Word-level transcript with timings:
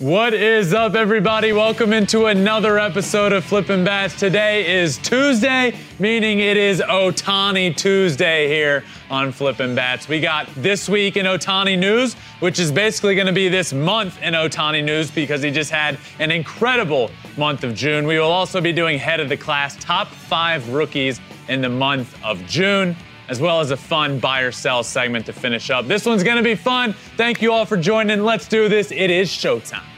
What 0.00 0.34
is 0.34 0.74
up, 0.74 0.96
everybody? 0.96 1.52
Welcome 1.52 1.92
into 1.92 2.26
another 2.26 2.80
episode 2.80 3.32
of 3.32 3.44
Flippin' 3.44 3.84
Bats. 3.84 4.18
Today 4.18 4.80
is 4.82 4.98
Tuesday, 4.98 5.78
meaning 6.00 6.40
it 6.40 6.56
is 6.56 6.80
Otani 6.80 7.76
Tuesday 7.76 8.48
here 8.48 8.82
on 9.08 9.30
Flippin' 9.30 9.76
Bats. 9.76 10.08
We 10.08 10.18
got 10.18 10.48
this 10.56 10.88
week 10.88 11.16
in 11.16 11.26
Otani 11.26 11.78
news, 11.78 12.14
which 12.40 12.58
is 12.58 12.72
basically 12.72 13.14
going 13.14 13.28
to 13.28 13.32
be 13.32 13.48
this 13.48 13.72
month 13.72 14.20
in 14.20 14.34
Otani 14.34 14.82
news 14.82 15.12
because 15.12 15.42
he 15.42 15.52
just 15.52 15.70
had 15.70 15.96
an 16.18 16.32
incredible 16.32 17.08
month 17.36 17.62
of 17.62 17.72
June. 17.76 18.04
We 18.04 18.18
will 18.18 18.32
also 18.32 18.60
be 18.60 18.72
doing 18.72 18.98
head 18.98 19.20
of 19.20 19.28
the 19.28 19.36
class, 19.36 19.76
top 19.76 20.08
five 20.08 20.70
rookies 20.70 21.20
in 21.46 21.60
the 21.60 21.68
month 21.68 22.16
of 22.24 22.44
June 22.46 22.96
as 23.28 23.40
well 23.40 23.60
as 23.60 23.70
a 23.70 23.76
fun 23.76 24.18
buy 24.18 24.40
or 24.40 24.52
sell 24.52 24.82
segment 24.82 25.24
to 25.24 25.32
finish 25.32 25.70
up. 25.70 25.86
This 25.86 26.04
one's 26.04 26.22
going 26.22 26.36
to 26.36 26.42
be 26.42 26.54
fun. 26.54 26.92
Thank 27.16 27.40
you 27.40 27.52
all 27.52 27.64
for 27.64 27.76
joining. 27.76 28.22
Let's 28.22 28.46
do 28.46 28.68
this. 28.68 28.92
It 28.92 29.10
is 29.10 29.30
showtime. 29.30 29.93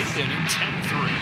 Eighth 0.00 0.16
inning, 0.16 0.48
10-3. 0.48 1.12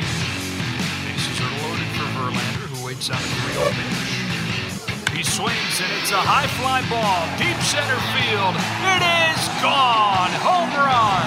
Bases 1.02 1.40
are 1.42 1.50
loaded 1.66 1.90
for 1.98 2.06
Verlander, 2.14 2.70
who 2.70 2.86
waits 2.86 3.10
out 3.10 3.18
a 3.18 3.26
3-0 3.26 3.74
pitch. 3.74 5.18
He 5.18 5.24
swings, 5.26 5.82
and 5.82 5.90
it's 5.98 6.14
a 6.14 6.22
high 6.22 6.46
fly 6.62 6.86
ball, 6.86 7.26
deep 7.42 7.58
center 7.66 7.98
field. 8.14 8.54
It 8.86 9.02
is 9.02 9.42
gone. 9.58 10.30
Home 10.46 10.70
run. 10.78 11.26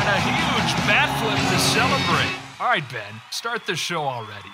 And 0.00 0.08
a 0.08 0.20
huge 0.32 0.72
bat 0.88 1.12
flip 1.20 1.36
to 1.36 1.60
celebrate. 1.60 2.32
All 2.56 2.72
right, 2.72 2.88
Ben, 2.88 3.20
start 3.32 3.66
the 3.66 3.76
show 3.76 4.08
already. 4.08 4.48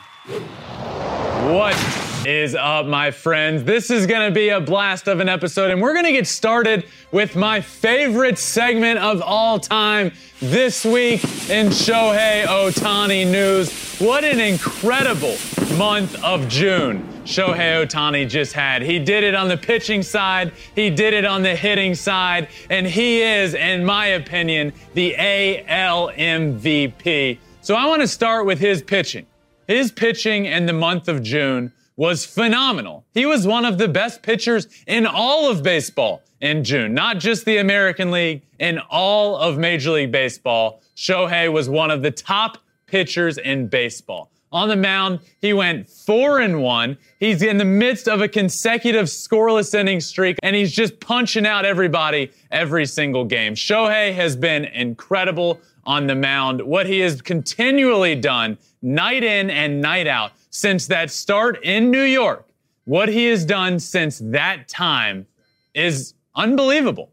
What 1.55 1.79
is 2.27 2.55
up, 2.55 2.87
my 2.87 3.11
friends? 3.11 3.65
This 3.65 3.91
is 3.91 4.07
to 4.27 4.35
be 4.35 4.49
a 4.49 4.61
blast 4.61 5.09
of 5.09 5.21
an 5.21 5.29
episode, 5.29 5.71
and 5.71 5.81
we're 5.81 5.93
to 6.07 6.13
get 6.13 6.27
started 6.27 6.87
with 7.13 7.37
my 7.37 7.61
favorite 7.61 8.39
segment 8.39 8.99
of 8.99 9.21
all 9.21 9.59
time 9.59 10.13
this 10.41 10.85
week 10.85 11.23
in 11.51 11.69
Shohei 11.69 12.45
Ohtani 12.45 13.31
news. 13.31 13.99
What 13.99 14.25
an 14.25 14.41
incredible 14.41 15.37
month 15.77 16.23
of 16.25 16.49
June 16.49 17.07
Shohei 17.25 17.85
Ohtani 17.85 18.29
just 18.29 18.53
had. 18.53 18.83
He 18.83 18.99
did 18.99 19.25
it 19.25 19.35
on 19.35 19.49
the 19.49 19.57
pitching 19.57 20.03
side, 20.03 20.53
he 20.75 20.91
did 20.91 21.15
it 21.15 21.25
on 21.25 21.43
the 21.43 21.55
hitting 21.55 21.95
side, 21.95 22.49
and 22.71 22.87
he 22.87 23.23
is, 23.23 23.55
in 23.55 23.85
my 23.85 24.07
opinion, 24.07 24.73
the 24.95 25.15
AL 25.17 26.11
MVP. 26.11 27.39
So 27.61 27.75
I 27.75 27.87
want 27.87 28.03
to 28.03 28.09
start 28.09 28.47
with 28.47 28.59
his 28.59 28.83
pitching. 28.83 29.27
His 29.67 29.91
pitching 29.91 30.45
in 30.45 30.67
the 30.67 30.75
month 30.75 31.09
of 31.09 31.23
June 31.23 31.73
was 31.97 32.25
phenomenal. 32.25 33.05
He 33.15 33.27
was 33.27 33.47
one 33.47 33.65
of 33.65 33.79
the 33.79 33.89
best 33.89 34.23
pitchers 34.23 34.67
in 34.87 35.07
all 35.07 35.51
of 35.51 35.63
baseball 35.63 36.23
in 36.41 36.65
June, 36.65 36.93
not 36.93 37.19
just 37.19 37.45
the 37.45 37.59
American 37.59 38.11
League, 38.11 38.43
in 38.59 38.79
all 38.91 39.37
of 39.37 39.59
Major 39.59 39.93
League 39.93 40.13
Baseball. 40.13 40.83
Shohei 40.97 41.53
was 41.53 41.69
one 41.69 41.91
of 41.91 42.03
the 42.03 42.11
top 42.11 42.59
pitchers 42.87 43.39
in 43.39 43.69
baseball. 43.69 44.31
On 44.53 44.69
the 44.69 44.77
mound, 44.77 45.19
he 45.41 45.53
went 45.53 45.89
four 45.89 46.39
and 46.39 46.63
one. 46.63 46.97
He's 47.19 47.43
in 47.43 47.59
the 47.59 47.65
midst 47.65 48.09
of 48.09 48.21
a 48.21 48.29
consecutive 48.29 49.07
scoreless 49.07 49.75
inning 49.75 50.01
streak, 50.01 50.39
and 50.45 50.55
he's 50.55 50.71
just 50.71 51.01
punching 51.01 51.45
out 51.45 51.65
everybody 51.65 52.31
every 52.53 52.87
single 52.87 53.25
game. 53.25 53.55
Shohei 53.57 54.15
has 54.15 54.37
been 54.37 54.67
incredible 54.67 55.61
on 55.87 56.07
the 56.07 56.15
mound. 56.15 56.63
What 56.63 56.87
he 56.87 57.01
has 57.01 57.21
continually 57.21 58.15
done, 58.15 58.57
night 58.85 59.25
in 59.25 59.51
and 59.51 59.81
night 59.81 60.07
out, 60.07 60.33
since 60.51 60.87
that 60.87 61.11
start 61.11 61.59
in 61.65 61.91
New 61.91 62.03
York, 62.03 62.47
what 62.85 63.09
he 63.09 63.27
has 63.27 63.45
done 63.45 63.81
since 63.81 64.21
that 64.25 64.69
time 64.69 65.27
is 65.75 66.15
unbelievable. 66.37 67.11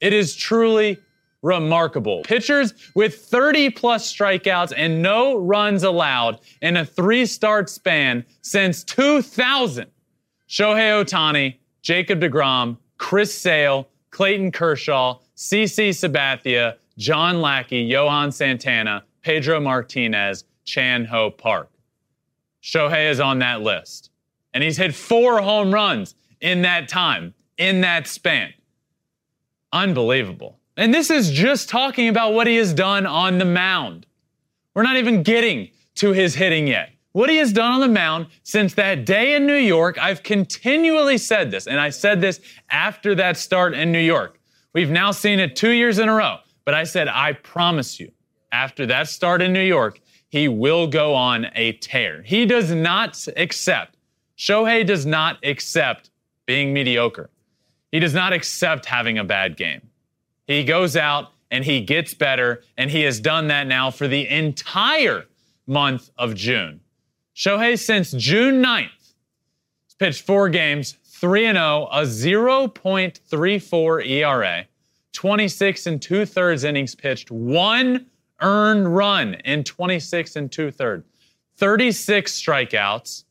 It 0.00 0.12
is 0.12 0.36
truly 0.36 0.98
remarkable. 1.42 2.22
Pitchers 2.22 2.74
with 2.94 3.16
30 3.16 3.70
plus 3.70 4.12
strikeouts 4.12 4.72
and 4.76 5.02
no 5.02 5.36
runs 5.36 5.82
allowed 5.82 6.40
in 6.60 6.76
a 6.76 6.84
three 6.84 7.24
start 7.26 7.70
span 7.70 8.24
since 8.42 8.84
2000. 8.84 9.86
Shohei 10.48 11.04
Ohtani, 11.04 11.56
Jacob 11.82 12.20
DeGrom, 12.20 12.76
Chris 12.98 13.32
Sale, 13.36 13.88
Clayton 14.10 14.52
Kershaw, 14.52 15.18
CC 15.36 15.90
Sabathia, 15.90 16.76
John 16.98 17.40
Lackey, 17.40 17.80
Johan 17.80 18.30
Santana, 18.32 19.04
Pedro 19.22 19.60
Martinez, 19.60 20.44
Chan 20.64 21.06
Ho 21.06 21.30
Park. 21.30 21.70
Shohei 22.62 23.10
is 23.10 23.20
on 23.20 23.38
that 23.40 23.62
list. 23.62 24.10
And 24.52 24.62
he's 24.62 24.76
hit 24.76 24.94
four 24.94 25.40
home 25.40 25.72
runs 25.72 26.14
in 26.40 26.62
that 26.62 26.88
time, 26.88 27.34
in 27.58 27.80
that 27.82 28.06
span. 28.06 28.52
Unbelievable. 29.72 30.58
And 30.76 30.92
this 30.92 31.10
is 31.10 31.30
just 31.30 31.68
talking 31.68 32.08
about 32.08 32.32
what 32.32 32.46
he 32.46 32.56
has 32.56 32.72
done 32.72 33.06
on 33.06 33.38
the 33.38 33.44
mound. 33.44 34.06
We're 34.74 34.82
not 34.82 34.96
even 34.96 35.22
getting 35.22 35.70
to 35.96 36.12
his 36.12 36.34
hitting 36.34 36.66
yet. 36.66 36.90
What 37.12 37.28
he 37.28 37.38
has 37.38 37.52
done 37.52 37.72
on 37.72 37.80
the 37.80 37.88
mound 37.88 38.28
since 38.44 38.74
that 38.74 39.04
day 39.04 39.34
in 39.34 39.46
New 39.46 39.56
York, 39.56 39.98
I've 39.98 40.22
continually 40.22 41.18
said 41.18 41.50
this, 41.50 41.66
and 41.66 41.80
I 41.80 41.90
said 41.90 42.20
this 42.20 42.40
after 42.70 43.16
that 43.16 43.36
start 43.36 43.74
in 43.74 43.90
New 43.90 44.00
York. 44.00 44.38
We've 44.72 44.90
now 44.90 45.10
seen 45.10 45.40
it 45.40 45.56
two 45.56 45.70
years 45.70 45.98
in 45.98 46.08
a 46.08 46.14
row, 46.14 46.38
but 46.64 46.74
I 46.74 46.84
said, 46.84 47.08
I 47.08 47.32
promise 47.32 47.98
you, 47.98 48.12
after 48.52 48.86
that 48.86 49.08
start 49.08 49.42
in 49.42 49.52
New 49.52 49.60
York, 49.62 50.00
he 50.30 50.48
will 50.48 50.86
go 50.86 51.14
on 51.14 51.48
a 51.54 51.72
tear. 51.72 52.22
He 52.22 52.46
does 52.46 52.70
not 52.70 53.28
accept, 53.36 53.96
Shohei 54.38 54.86
does 54.86 55.04
not 55.04 55.44
accept 55.44 56.10
being 56.46 56.72
mediocre. 56.72 57.28
He 57.92 57.98
does 57.98 58.14
not 58.14 58.32
accept 58.32 58.86
having 58.86 59.18
a 59.18 59.24
bad 59.24 59.56
game. 59.56 59.90
He 60.46 60.64
goes 60.64 60.96
out 60.96 61.32
and 61.50 61.64
he 61.64 61.80
gets 61.80 62.14
better, 62.14 62.62
and 62.78 62.90
he 62.90 63.02
has 63.02 63.18
done 63.18 63.48
that 63.48 63.66
now 63.66 63.90
for 63.90 64.06
the 64.06 64.28
entire 64.28 65.26
month 65.66 66.10
of 66.16 66.36
June. 66.36 66.78
Shohei, 67.34 67.76
since 67.76 68.12
June 68.12 68.62
9th, 68.62 68.84
has 68.84 69.94
pitched 69.98 70.22
four 70.22 70.48
games, 70.48 70.96
3 71.04 71.52
0, 71.52 71.88
a 71.90 72.02
0.34 72.02 74.06
ERA, 74.06 74.64
26 75.12 75.86
and 75.86 76.00
two 76.00 76.24
thirds 76.24 76.62
innings 76.62 76.94
pitched, 76.94 77.32
one 77.32 78.06
earned 78.40 78.94
run 78.94 79.34
in 79.44 79.64
26 79.64 80.36
and 80.36 80.50
two 80.50 80.70
thirds, 80.70 81.04
36 81.56 82.40
strikeouts, 82.40 83.24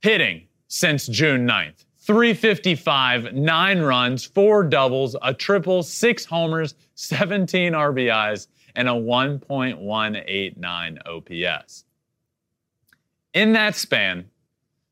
hitting 0.00 0.42
since 0.68 1.06
June 1.06 1.46
9th. 1.46 1.84
355, 2.00 3.32
nine 3.32 3.80
runs, 3.80 4.24
four 4.24 4.64
doubles, 4.64 5.14
a 5.22 5.32
triple, 5.32 5.84
six 5.84 6.24
homers, 6.24 6.74
17 6.96 7.74
RBIs, 7.74 8.48
and 8.74 8.88
a 8.88 8.92
1.189 8.92 10.98
OPS. 11.06 11.84
In 13.34 13.52
that 13.52 13.76
span, 13.76 14.28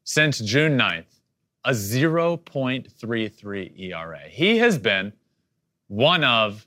since 0.05 0.39
June 0.39 0.79
9th, 0.79 1.21
a 1.65 1.73
0.33 1.73 3.81
ERA. 3.81 4.21
He 4.29 4.59
has 4.59 4.79
been 4.79 5.13
one 5.89 6.23
of 6.25 6.67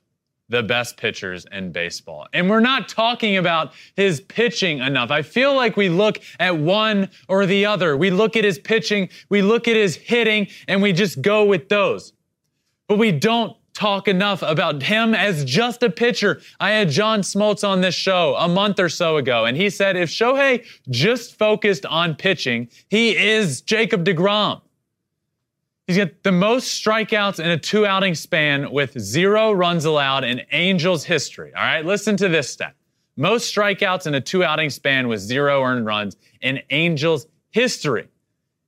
the 0.54 0.64
best 0.64 0.98
pitchers 0.98 1.48
in 1.52 1.72
baseball. 1.72 2.28
And 2.32 2.48
we're 2.48 2.60
not 2.60 2.88
talking 2.88 3.38
about 3.38 3.74
his 3.96 4.22
pitching 4.22 4.80
enough. 4.80 5.10
I 5.10 5.24
feel 5.24 5.56
like 5.56 5.76
we 5.76 5.90
look 5.90 6.20
at 6.40 6.56
one 6.56 7.10
or 7.28 7.48
the 7.48 7.66
other. 7.66 7.98
We 7.98 8.12
look 8.12 8.38
at 8.38 8.44
his 8.44 8.60
pitching, 8.60 9.10
we 9.30 9.42
look 9.42 9.68
at 9.68 9.76
his 9.76 9.96
hitting, 9.96 10.48
and 10.68 10.80
we 10.82 10.94
just 10.94 11.24
go 11.24 11.44
with 11.44 11.70
those. 11.70 12.14
But 12.88 13.00
we 13.00 13.12
don't 13.12 13.58
talk 13.74 14.08
enough 14.08 14.44
about 14.44 14.84
him 14.84 15.16
as 15.16 15.44
just 15.44 15.82
a 15.82 15.90
pitcher. 15.90 16.40
I 16.60 16.70
had 16.70 16.92
John 16.92 17.22
Smoltz 17.22 17.68
on 17.68 17.82
this 17.82 17.96
show 17.96 18.36
a 18.36 18.48
month 18.48 18.80
or 18.80 18.90
so 18.90 19.18
ago, 19.18 19.46
and 19.46 19.58
he 19.58 19.72
said 19.72 19.98
if 19.98 20.10
Shohei 20.10 20.66
just 20.92 21.36
focused 21.36 21.88
on 21.88 22.14
pitching, 22.14 22.70
he 22.90 23.18
is 23.18 23.62
Jacob 23.62 24.06
DeGrom. 24.06 24.62
He's 25.88 25.98
got 25.98 26.24
the 26.24 26.32
most 26.32 26.82
strikeouts 26.82 27.40
in 27.40 27.50
a 27.50 27.58
two 27.58 27.86
outing 27.86 28.16
span 28.16 28.72
with 28.72 28.98
zero 28.98 29.52
runs 29.52 29.84
allowed 29.84 30.24
in 30.24 30.42
Angels 30.54 31.04
history. 31.04 31.54
All 31.54 31.62
right, 31.62 31.86
listen 31.86 32.16
to 32.18 32.30
this 32.30 32.50
stat. 32.50 32.76
Most 33.18 33.54
strikeouts 33.54 34.08
in 34.08 34.16
a 34.16 34.22
two 34.22 34.46
outing 34.46 34.70
span 34.70 35.10
with 35.10 35.20
zero 35.20 35.62
earned 35.62 35.86
runs 35.86 36.16
in 36.42 36.62
Angels 36.70 37.28
history. 37.52 38.08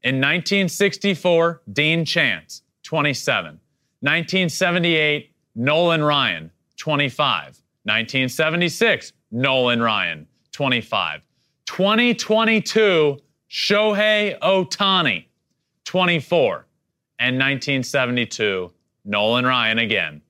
In 0.03 0.15
1964, 0.15 1.61
Dean 1.71 2.03
Chance, 2.03 2.63
27. 2.83 3.59
1978, 4.01 5.33
Nolan 5.55 6.03
Ryan, 6.03 6.51
25. 6.77 7.43
1976, 7.83 9.13
Nolan 9.31 9.81
Ryan, 9.81 10.27
25. 10.51 11.21
2022, 11.65 13.17
Shohei 13.49 14.37
Ohtani, 14.39 15.25
24. 15.85 16.65
And 17.19 17.35
1972, 17.35 18.71
Nolan 19.05 19.45
Ryan 19.45 19.79
again, 19.79 20.21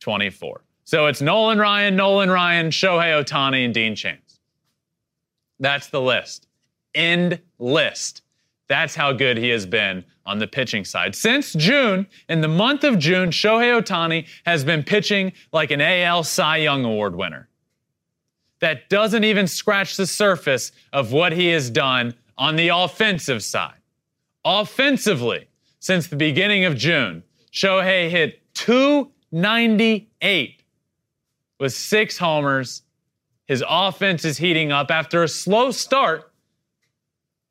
24. 0.00 0.62
So 0.84 1.06
it's 1.06 1.20
Nolan 1.20 1.58
Ryan, 1.58 1.96
Nolan 1.96 2.30
Ryan, 2.30 2.70
Shohei 2.70 3.22
Ohtani, 3.22 3.64
and 3.64 3.74
Dean 3.74 3.94
Chance. 3.94 4.40
That's 5.60 5.88
the 5.88 6.00
list. 6.00 6.46
End 6.94 7.40
list. 7.58 8.22
That's 8.68 8.94
how 8.94 9.12
good 9.12 9.36
he 9.36 9.48
has 9.48 9.66
been 9.66 10.04
on 10.24 10.38
the 10.38 10.46
pitching 10.46 10.84
side. 10.84 11.14
Since 11.14 11.54
June, 11.54 12.06
in 12.28 12.40
the 12.42 12.48
month 12.48 12.84
of 12.84 12.98
June, 12.98 13.30
Shohei 13.30 13.80
Ohtani 13.80 14.26
has 14.44 14.62
been 14.62 14.82
pitching 14.82 15.32
like 15.52 15.70
an 15.70 15.80
AL 15.80 16.24
Cy 16.24 16.58
Young 16.58 16.84
Award 16.84 17.16
winner. 17.16 17.48
That 18.60 18.88
doesn't 18.88 19.24
even 19.24 19.46
scratch 19.46 19.96
the 19.96 20.06
surface 20.06 20.72
of 20.92 21.12
what 21.12 21.32
he 21.32 21.48
has 21.48 21.70
done 21.70 22.14
on 22.36 22.56
the 22.56 22.68
offensive 22.68 23.42
side. 23.42 23.74
Offensively, 24.44 25.47
since 25.80 26.06
the 26.06 26.16
beginning 26.16 26.64
of 26.64 26.76
June, 26.76 27.22
Shohei 27.52 28.08
hit 28.10 28.42
298 28.54 30.62
with 31.58 31.72
six 31.72 32.18
homers. 32.18 32.82
His 33.46 33.64
offense 33.68 34.24
is 34.24 34.38
heating 34.38 34.72
up 34.72 34.90
after 34.90 35.22
a 35.22 35.28
slow 35.28 35.70
start. 35.70 36.32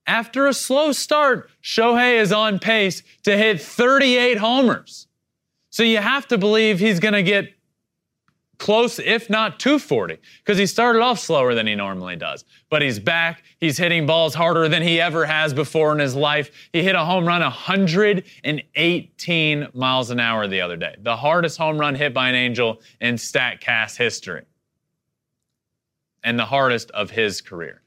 After 0.06 0.48
a 0.48 0.54
slow 0.54 0.92
start, 0.94 1.50
Shohei 1.62 2.20
is 2.20 2.32
on 2.32 2.60
pace 2.60 3.04
to 3.24 3.38
hit 3.38 3.62
38 3.62 4.38
homers. 4.38 5.08
So 5.70 5.84
you 5.84 5.98
have 5.98 6.28
to 6.30 6.38
believe 6.38 6.80
he's 6.80 7.00
going 7.00 7.14
to 7.14 7.24
get 7.24 7.54
close, 8.58 9.00
if 9.00 9.30
not 9.30 9.60
240, 9.60 10.18
because 10.40 10.58
he 10.58 10.66
started 10.66 11.02
off 11.02 11.20
slower 11.20 11.54
than 11.54 11.68
he 11.68 11.76
normally 11.76 12.16
does. 12.16 12.46
But 12.70 12.82
he's 12.82 13.00
back. 13.00 13.44
He's 13.60 13.78
hitting 13.78 14.06
balls 14.06 14.34
harder 14.34 14.68
than 14.68 14.84
he 14.84 15.00
ever 15.02 15.26
has 15.26 15.54
before 15.54 15.94
in 15.94 16.00
his 16.00 16.16
life. 16.16 16.52
He 16.74 16.84
hit 16.84 16.96
a 16.96 17.06
home 17.06 17.26
run 17.26 17.42
118 17.42 19.68
miles 19.74 20.10
an 20.10 20.20
hour 20.20 20.48
the 20.48 20.60
other 20.62 20.78
day, 20.78 20.96
the 21.00 21.16
hardest 21.16 21.58
home 21.58 21.80
run 21.80 21.96
hit 21.96 22.14
by 22.14 22.28
an 22.30 22.36
Angel 22.36 22.82
in 23.02 23.16
StatCast 23.16 23.98
history, 23.98 24.44
and 26.24 26.38
the 26.38 26.46
hardest 26.46 26.92
of 26.92 27.10
his 27.10 27.42
career. 27.42 27.82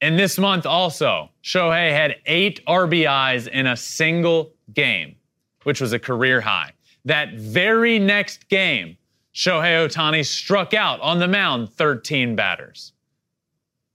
In 0.00 0.16
this 0.16 0.38
month, 0.38 0.64
also, 0.64 1.30
Shohei 1.42 1.90
had 1.90 2.16
eight 2.26 2.64
RBIs 2.66 3.48
in 3.48 3.66
a 3.66 3.76
single 3.76 4.52
game, 4.72 5.16
which 5.64 5.80
was 5.80 5.92
a 5.92 5.98
career 5.98 6.40
high. 6.40 6.70
That 7.04 7.34
very 7.34 7.98
next 7.98 8.48
game, 8.48 8.96
Shohei 9.38 9.86
Ohtani 9.86 10.26
struck 10.26 10.74
out 10.74 11.00
on 11.00 11.20
the 11.20 11.28
mound 11.28 11.72
13 11.72 12.34
batters. 12.34 12.92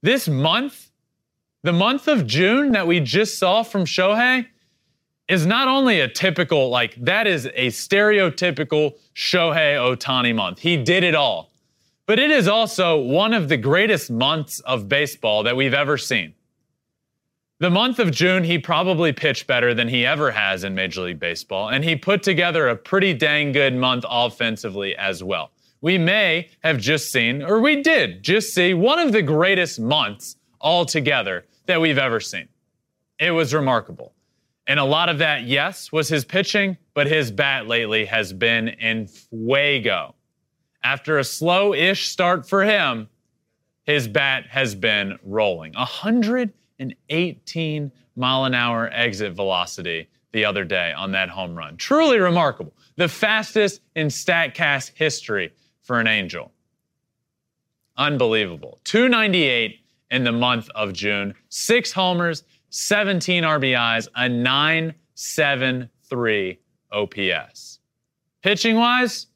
This 0.02 0.30
month, 0.30 0.90
the 1.64 1.74
month 1.74 2.08
of 2.08 2.26
June 2.26 2.72
that 2.72 2.88
we 2.88 3.02
just 3.02 3.38
saw 3.38 3.62
from 3.62 3.84
Shohei, 3.84 4.48
is 5.28 5.46
not 5.46 5.68
only 5.68 6.00
a 6.00 6.08
typical, 6.08 6.70
like, 6.70 6.96
that 6.96 7.28
is 7.28 7.48
a 7.56 7.68
stereotypical 7.68 8.94
Shohei 9.16 9.76
Ohtani 9.76 10.34
month. 10.34 10.60
He 10.60 10.78
did 10.78 11.04
it 11.04 11.14
all. 11.14 11.52
But 12.06 12.20
it 12.20 12.32
is 12.32 12.48
also 12.48 12.98
one 12.98 13.34
of 13.34 13.50
the 13.50 13.58
greatest 13.58 14.10
months 14.10 14.62
of 14.62 14.88
baseball 14.88 15.44
that 15.44 15.58
we've 15.58 15.74
ever 15.74 15.98
seen. 15.98 16.36
The 17.64 17.70
month 17.70 18.00
of 18.00 18.12
June, 18.12 18.44
he 18.44 18.60
probably 18.60 19.14
pitched 19.14 19.48
better 19.48 19.74
than 19.74 19.88
he 19.88 20.06
ever 20.06 20.32
has 20.32 20.66
in 20.66 20.76
Major 20.76 21.00
League 21.00 21.22
Baseball, 21.22 21.70
and 21.70 21.82
he 21.82 21.96
put 21.96 22.22
together 22.22 22.68
a 22.68 22.76
pretty 22.76 23.14
dang 23.14 23.54
good 23.54 23.74
month 23.74 24.04
offensively 24.06 24.98
as 24.98 25.24
well. 25.24 25.50
We 25.80 25.98
may 25.98 26.50
have 26.62 26.78
just 26.78 27.10
seen, 27.10 27.42
or 27.42 27.62
we 27.62 27.82
did 27.82 28.22
just 28.22 28.54
see, 28.54 28.74
one 28.74 29.00
of 29.00 29.14
the 29.14 29.22
greatest 29.22 29.80
months 29.80 30.36
altogether 30.60 31.46
that 31.68 31.80
we've 31.80 31.98
ever 31.98 32.20
seen. 32.20 32.50
It 33.18 33.32
was 33.32 33.54
remarkable. 33.54 34.12
And 34.68 34.78
a 34.78 34.84
lot 34.84 35.08
of 35.08 35.20
that, 35.20 35.44
yes, 35.44 35.90
was 35.90 36.10
his 36.10 36.26
pitching, 36.26 36.76
but 36.94 37.08
his 37.08 37.32
bat 37.32 37.66
lately 37.66 38.04
has 38.04 38.34
been 38.34 38.68
in 38.68 39.08
fuego. 39.08 40.16
After 40.84 41.18
a 41.18 41.24
slow 41.24 41.74
ish 41.74 42.08
start 42.08 42.46
for 42.46 42.66
him, 42.66 43.08
his 43.86 44.10
bat 44.10 44.48
has 44.50 44.76
been 44.76 45.18
rolling. 45.24 45.72
100 45.76 46.52
an 46.84 46.94
18 47.10 47.92
mile 48.16 48.46
an 48.46 48.54
hour 48.54 48.92
exit 48.94 49.34
velocity 49.34 50.08
the 50.34 50.46
other 50.46 50.64
day 50.64 50.94
on 50.94 51.12
that 51.14 51.30
home 51.30 51.56
run. 51.56 51.78
Truly 51.78 52.20
remarkable. 52.20 52.74
The 52.98 53.08
fastest 53.08 53.82
in 53.96 54.06
StatCast 54.08 54.92
history 54.96 55.54
for 55.82 56.00
an 56.00 56.06
Angel. 56.08 56.52
Unbelievable. 57.98 58.80
298 58.84 59.80
in 60.12 60.24
the 60.24 60.32
month 60.32 60.70
of 60.76 60.94
June, 60.94 61.34
six 61.50 61.92
homers, 61.92 62.44
17 62.70 63.44
RBIs, 63.44 64.08
a 64.16 64.30
973 64.30 66.60
OPS. 66.92 67.80
Pitching 68.42 68.76
wise, 68.76 69.28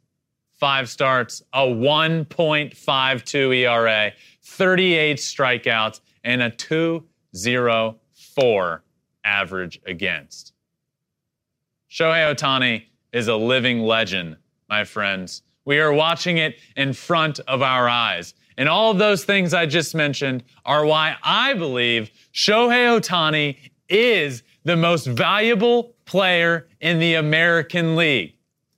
five 0.54 0.90
starts, 0.90 1.44
a 1.54 1.62
1.52 1.62 3.58
ERA, 3.58 4.12
38 4.44 5.18
strikeouts, 5.18 6.02
and 6.24 6.42
a 6.42 6.50
2 6.50 7.04
0 7.36 7.98
4 8.36 8.84
average 9.24 9.80
against. 9.86 10.54
Shohei 11.90 12.34
Ohtani 12.34 12.84
is 13.12 13.28
a 13.28 13.36
living 13.36 13.82
legend, 13.82 14.38
my 14.70 14.84
friends. 14.84 15.42
We 15.66 15.80
are 15.80 15.92
watching 15.92 16.38
it 16.38 16.56
in 16.76 16.94
front 16.94 17.40
of 17.48 17.62
our 17.62 17.90
eyes. 17.90 18.34
And 18.58 18.68
all 18.68 18.92
of 18.92 18.98
those 18.98 19.24
things 19.24 19.54
I 19.54 19.66
just 19.66 19.94
mentioned 19.94 20.44
are 20.66 20.86
why 20.86 21.18
I 21.24 21.54
believe 21.54 22.10
Shohei 22.34 23.00
Ohtani 23.00 23.58
is 23.90 24.44
the 24.64 24.76
most 24.76 25.08
valuable 25.08 25.96
player 26.06 26.68
in 26.82 27.00
the 27.00 27.16
American 27.16 27.96
League. 27.96 28.37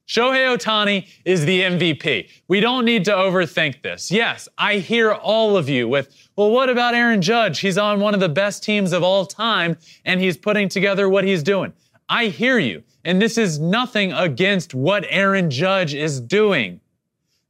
Shohei 0.10 0.58
Ohtani 0.58 1.08
is 1.24 1.46
the 1.46 1.62
MVP. 1.62 2.30
We 2.48 2.60
don't 2.62 2.84
need 2.84 3.06
to 3.06 3.12
overthink 3.12 3.84
this. 3.84 4.10
Yes, 4.10 4.50
I 4.58 4.78
hear 4.80 5.14
all 5.14 5.56
of 5.56 5.70
you 5.70 5.88
with, 5.88 6.10
well, 6.36 6.50
what 6.50 6.68
about 6.68 6.96
Aaron 6.96 7.22
Judge? 7.22 7.60
He's 7.60 7.78
on 7.78 8.00
one 8.00 8.16
of 8.16 8.20
the 8.20 8.28
best 8.28 8.64
teams 8.64 8.92
of 8.92 9.04
all 9.04 9.28
time 9.28 9.78
and 10.06 10.20
he's 10.20 10.36
putting 10.36 10.68
together 10.68 11.08
what 11.08 11.26
he's 11.26 11.44
doing. 11.44 11.74
I 12.10 12.26
hear 12.26 12.58
you. 12.58 12.84
And 13.06 13.22
this 13.22 13.38
is 13.38 13.60
nothing 13.60 14.12
against 14.12 14.74
what 14.74 15.06
Aaron 15.10 15.52
Judge 15.52 15.94
is 15.94 16.20
doing. 16.20 16.82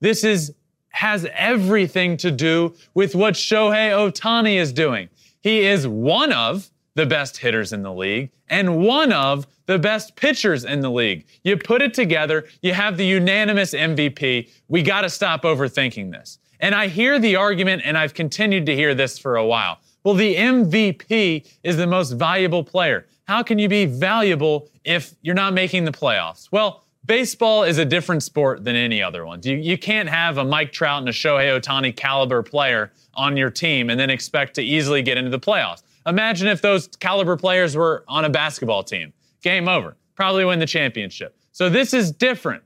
This 0.02 0.26
is 0.26 0.54
has 0.90 1.26
everything 1.34 2.18
to 2.18 2.30
do 2.30 2.76
with 2.94 3.16
what 3.16 3.36
Shohei 3.36 3.92
Ohtani 3.92 4.56
is 4.56 4.74
doing. 4.74 5.08
He 5.40 5.62
is 5.62 5.88
one 5.88 6.34
of 6.34 6.70
the 6.96 7.06
best 7.06 7.38
hitters 7.38 7.72
in 7.72 7.84
the 7.84 7.94
league 7.94 8.32
and 8.50 8.80
one 8.80 9.14
of 9.14 9.48
the 9.70 9.78
best 9.78 10.16
pitchers 10.16 10.66
in 10.66 10.80
the 10.80 10.90
league. 10.90 11.28
You 11.44 11.56
put 11.56 11.84
it 11.84 11.94
together, 11.94 12.48
you 12.64 12.74
have 12.74 12.98
the 12.98 13.06
unanimous 13.06 13.76
MVP. 13.76 14.50
We 14.68 14.82
got 14.82 15.02
to 15.02 15.12
stop 15.12 15.44
overthinking 15.44 16.12
this. 16.12 16.40
And 16.60 16.74
I 16.74 16.88
hear 16.88 17.20
the 17.20 17.36
argument, 17.36 17.84
and 17.86 17.96
I've 17.96 18.16
continued 18.16 18.66
to 18.66 18.76
hear 18.76 18.96
this 18.96 19.20
for 19.20 19.36
a 19.36 19.46
while. 19.46 19.78
Well, 20.04 20.16
the 20.16 20.36
MVP 20.36 21.48
is 21.62 21.78
the 21.78 21.86
most 21.86 22.14
valuable 22.14 22.64
player. 22.64 23.06
How 23.26 23.44
can 23.44 23.60
you 23.60 23.70
be 23.70 23.86
valuable 23.86 24.70
if 24.86 25.14
you're 25.22 25.36
not 25.36 25.54
making 25.54 25.86
the 25.86 25.92
playoffs? 25.92 26.48
Well, 26.52 26.84
baseball 27.06 27.62
is 27.62 27.78
a 27.78 27.86
different 27.86 28.24
sport 28.24 28.64
than 28.64 28.76
any 28.76 29.04
other 29.04 29.24
one. 29.24 29.42
You, 29.44 29.56
you 29.56 29.78
can't 29.78 30.10
have 30.10 30.40
a 30.40 30.44
Mike 30.44 30.72
Trout 30.72 31.02
and 31.02 31.10
a 31.10 31.12
Shohei 31.12 31.56
Ohtani 31.56 31.96
caliber 31.96 32.42
player 32.42 32.92
on 33.14 33.38
your 33.38 33.52
team 33.52 33.92
and 33.92 34.00
then 34.00 34.10
expect 34.10 34.56
to 34.56 34.64
easily 34.64 35.04
get 35.04 35.20
into 35.20 35.30
the 35.30 35.40
playoffs. 35.40 35.84
Imagine 36.08 36.48
if 36.48 36.60
those 36.60 36.88
caliber 36.88 37.38
players 37.38 37.76
were 37.76 38.04
on 38.08 38.26
a 38.26 38.32
basketball 38.32 38.82
team 38.82 39.14
game 39.42 39.68
over. 39.68 39.96
Probably 40.16 40.46
win 40.46 40.60
the 40.60 40.66
championship. 40.66 41.36
So 41.52 41.70
this 41.70 41.94
is 41.94 42.12
different. 42.12 42.64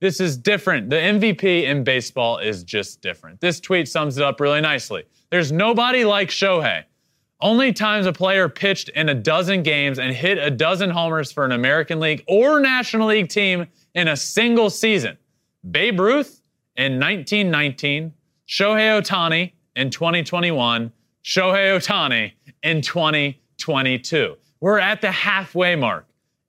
This 0.00 0.20
is 0.20 0.36
different. 0.36 0.90
The 0.90 0.96
MVP 0.96 1.64
in 1.64 1.82
baseball 1.82 2.38
is 2.38 2.62
just 2.62 3.00
different. 3.00 3.40
This 3.40 3.60
tweet 3.60 3.88
sums 3.88 4.18
it 4.18 4.24
up 4.24 4.40
really 4.40 4.60
nicely. 4.60 5.04
There's 5.30 5.50
nobody 5.50 6.04
like 6.04 6.28
Shohei. 6.28 6.84
Only 7.40 7.72
times 7.72 8.06
a 8.06 8.12
player 8.12 8.48
pitched 8.48 8.88
in 8.90 9.08
a 9.08 9.14
dozen 9.14 9.62
games 9.62 9.98
and 9.98 10.14
hit 10.14 10.38
a 10.38 10.50
dozen 10.50 10.90
homers 10.90 11.30
for 11.32 11.44
an 11.44 11.52
American 11.52 12.00
League 12.00 12.24
or 12.28 12.60
National 12.60 13.08
League 13.08 13.28
team 13.28 13.66
in 13.94 14.08
a 14.08 14.16
single 14.16 14.70
season. 14.70 15.18
Babe 15.70 16.00
Ruth 16.00 16.40
in 16.76 16.98
1919, 17.00 18.12
Shohei 18.48 19.00
Ohtani 19.00 19.52
in 19.74 19.90
2021, 19.90 20.92
Shohei 21.24 21.76
Ohtani 21.76 22.32
in 22.62 22.80
2022. 22.80 24.36
We're 24.60 24.78
at 24.78 25.00
the 25.00 25.10
halfway 25.10 25.76
mark 25.76 26.06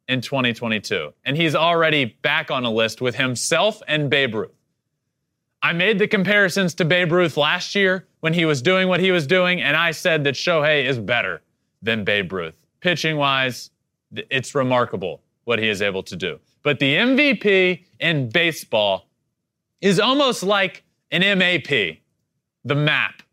in 0.08 0.22
2022, 0.22 1.14
and 1.26 1.36
he's 1.36 1.56
already 1.56 2.06
back 2.06 2.50
on 2.50 2.64
a 2.64 2.72
list 2.72 3.02
with 3.02 3.16
himself 3.16 3.82
and 3.88 4.10
Babe 4.10 4.36
Ruth. 4.36 4.52
I 5.62 5.74
made 5.74 6.00
the 6.00 6.08
comparisons 6.08 6.74
to 6.76 6.86
Babe 6.86 7.12
Ruth 7.12 7.36
last 7.36 7.76
year 7.76 8.08
when 8.22 8.34
he 8.34 8.46
was 8.46 8.62
doing 8.62 8.88
what 8.88 9.00
he 9.00 9.12
was 9.12 9.28
doing, 9.28 9.62
and 9.62 9.76
I 9.76 9.92
said 9.92 10.24
that 10.24 10.36
Shohei 10.36 10.86
is 10.86 10.98
better 11.00 11.42
than 11.82 12.04
Babe 12.04 12.32
Ruth. 12.32 12.56
Pitching 12.80 13.18
wise, 13.18 13.72
it's 14.12 14.56
remarkable 14.56 15.22
what 15.44 15.60
he 15.60 15.68
is 15.68 15.82
able 15.82 16.04
to 16.04 16.16
do. 16.16 16.40
But 16.64 16.80
the 16.80 16.96
MVP 16.96 17.86
in 18.00 18.30
baseball 18.30 19.08
is 19.82 20.00
almost 20.00 20.44
like 20.44 20.84
an 21.12 21.22
MAP, 21.38 22.00
the 22.64 22.76
map. 22.76 23.24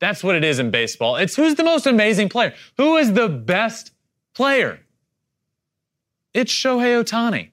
That's 0.00 0.24
what 0.24 0.34
it 0.34 0.42
is 0.42 0.58
in 0.58 0.70
baseball. 0.70 1.16
It's 1.16 1.36
who's 1.36 1.54
the 1.54 1.64
most 1.64 1.86
amazing 1.86 2.30
player? 2.30 2.54
Who 2.78 2.96
is 2.96 3.12
the 3.12 3.28
best 3.28 3.92
player? 4.34 4.80
It's 6.32 6.52
Shohei 6.52 7.02
Ohtani. 7.02 7.50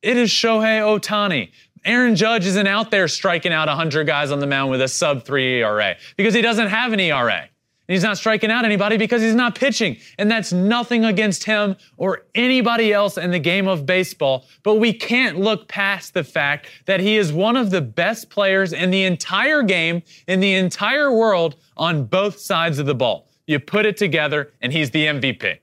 It 0.00 0.16
is 0.16 0.30
Shohei 0.30 0.80
Ohtani. 0.80 1.50
Aaron 1.84 2.16
Judge 2.16 2.46
isn't 2.46 2.66
out 2.66 2.90
there 2.90 3.08
striking 3.08 3.52
out 3.52 3.68
100 3.68 4.06
guys 4.06 4.30
on 4.30 4.40
the 4.40 4.46
mound 4.46 4.70
with 4.70 4.80
a 4.80 4.88
sub 4.88 5.24
3 5.24 5.60
ERA 5.60 5.96
because 6.16 6.34
he 6.34 6.42
doesn't 6.42 6.68
have 6.68 6.92
an 6.92 7.00
ERA. 7.00 7.48
And 7.88 7.94
he's 7.94 8.02
not 8.02 8.18
striking 8.18 8.50
out 8.50 8.66
anybody 8.66 8.98
because 8.98 9.22
he's 9.22 9.34
not 9.34 9.54
pitching. 9.54 9.96
And 10.18 10.30
that's 10.30 10.52
nothing 10.52 11.06
against 11.06 11.44
him 11.44 11.74
or 11.96 12.26
anybody 12.34 12.92
else 12.92 13.16
in 13.16 13.30
the 13.30 13.38
game 13.38 13.66
of 13.66 13.86
baseball. 13.86 14.44
But 14.62 14.74
we 14.74 14.92
can't 14.92 15.38
look 15.38 15.68
past 15.68 16.12
the 16.12 16.22
fact 16.22 16.66
that 16.84 17.00
he 17.00 17.16
is 17.16 17.32
one 17.32 17.56
of 17.56 17.70
the 17.70 17.80
best 17.80 18.28
players 18.28 18.74
in 18.74 18.90
the 18.90 19.04
entire 19.04 19.62
game, 19.62 20.02
in 20.26 20.40
the 20.40 20.52
entire 20.52 21.10
world, 21.10 21.56
on 21.78 22.04
both 22.04 22.38
sides 22.38 22.78
of 22.78 22.84
the 22.84 22.94
ball. 22.94 23.30
You 23.46 23.58
put 23.58 23.86
it 23.86 23.96
together, 23.96 24.52
and 24.60 24.70
he's 24.70 24.90
the 24.90 25.06
MVP. 25.06 25.58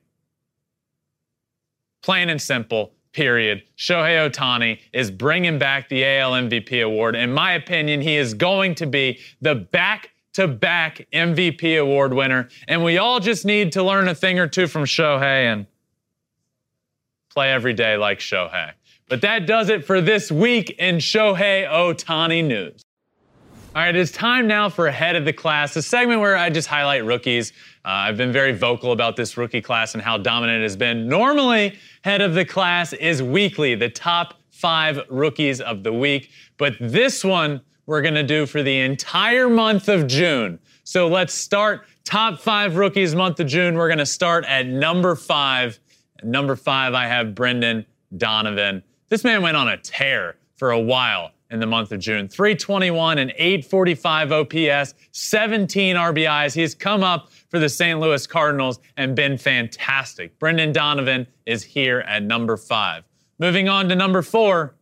Plain 2.02 2.30
and 2.30 2.42
simple, 2.42 2.94
period. 3.14 3.62
Shohei 3.78 4.28
Ohtani 4.28 4.80
is 4.94 5.12
bringing 5.12 5.60
back 5.60 5.90
the 5.90 6.04
AL 6.04 6.32
MVP 6.32 6.84
award. 6.84 7.16
In 7.16 7.32
my 7.32 7.54
opinion, 7.54 8.02
he 8.02 8.16
is 8.16 8.34
going 8.34 8.74
to 8.76 8.88
be 8.88 9.20
the 9.42 9.54
back 9.54 10.10
to 10.36 10.48
back 10.50 11.08
MVP 11.14 11.82
award 11.82 12.14
winner. 12.14 12.50
And 12.68 12.84
we 12.84 12.98
all 12.98 13.20
just 13.20 13.46
need 13.46 13.72
to 13.74 13.84
learn 13.84 14.10
a 14.10 14.16
thing 14.16 14.38
or 14.38 14.48
two 14.48 14.68
from 14.68 14.84
Shohei 14.84 15.52
and 15.52 15.66
play 17.30 17.52
every 17.52 17.74
day 17.74 17.96
like 17.96 18.20
Shohei. 18.20 18.72
But 19.08 19.22
that 19.22 19.48
does 19.48 19.70
it 19.70 19.86
for 19.86 20.02
this 20.02 20.32
week 20.32 20.72
in 20.72 20.98
Shohei 20.98 21.66
Otani 21.70 22.46
news. 22.46 22.82
All 23.76 23.82
right, 23.82 23.96
it's 23.96 24.12
time 24.12 24.48
now 24.48 24.68
for 24.70 24.90
Head 24.90 25.16
of 25.16 25.26
the 25.26 25.34
Class, 25.34 25.76
a 25.76 25.82
segment 25.82 26.20
where 26.20 26.36
I 26.36 26.50
just 26.50 26.68
highlight 26.68 27.06
rookies. 27.06 27.52
Uh, 27.84 27.90
I've 27.90 28.18
been 28.18 28.32
very 28.32 28.54
vocal 28.54 28.92
about 28.92 29.16
this 29.16 29.38
rookie 29.38 29.62
class 29.62 29.94
and 29.94 30.04
how 30.04 30.18
dominant 30.18 30.60
it 30.60 30.64
has 30.64 30.78
been. 30.78 31.08
Normally, 31.08 31.78
Head 32.04 32.22
of 32.22 32.34
the 32.34 32.46
Class 32.46 32.94
is 32.94 33.22
weekly, 33.22 33.76
the 33.76 33.90
top 33.90 34.36
five 34.50 35.00
rookies 35.10 35.62
of 35.62 35.84
the 35.84 35.94
week. 35.94 36.30
But 36.58 36.76
this 36.80 37.24
one, 37.24 37.62
we're 37.86 38.02
going 38.02 38.16
to 38.16 38.24
do 38.24 38.46
for 38.46 38.64
the 38.64 38.80
entire 38.80 39.50
month 39.50 39.90
of 39.90 40.08
June. 40.08 40.60
So 40.84 41.08
let's 41.08 41.34
start 41.34 41.86
top 42.04 42.40
five 42.40 42.78
rookies 42.78 43.16
month 43.16 43.40
of 43.40 43.48
June. 43.48 43.76
We're 43.76 43.88
going 43.88 44.00
to 44.00 44.06
start 44.06 44.46
at 44.46 44.68
number 44.68 45.16
five. 45.16 45.80
number 46.24 46.56
five, 46.56 46.94
I 46.94 47.08
have 47.08 47.36
Brendan 47.36 47.86
Donovan. 48.18 48.84
This 49.10 49.24
man 49.24 49.42
went 49.42 49.58
on 49.58 49.68
a 49.68 49.78
tear 49.78 50.38
for 50.56 50.72
a 50.72 50.80
while 50.80 51.32
in 51.52 51.60
the 51.60 51.66
month 51.66 51.92
of 51.92 52.00
June. 52.00 52.28
321 52.28 53.18
and 53.20 53.32
845 53.38 54.32
OPS, 54.32 54.94
17 55.12 55.96
RBIs. 55.96 56.54
He's 56.54 56.74
come 56.74 57.04
up 57.04 57.32
for 57.50 57.60
the 57.60 57.70
St. 57.70 58.00
Louis 58.00 58.26
Cardinals 58.26 58.80
and 58.98 59.16
been 59.16 59.38
fantastic. 59.38 60.38
Brendan 60.40 60.72
Donovan 60.72 61.28
is 61.46 61.64
here 61.64 62.00
at 62.02 62.24
number 62.24 62.58
five. 62.58 63.04
Moving 63.38 63.70
on 63.70 63.90
to 63.90 63.96
number 63.96 64.22
four, 64.22 64.76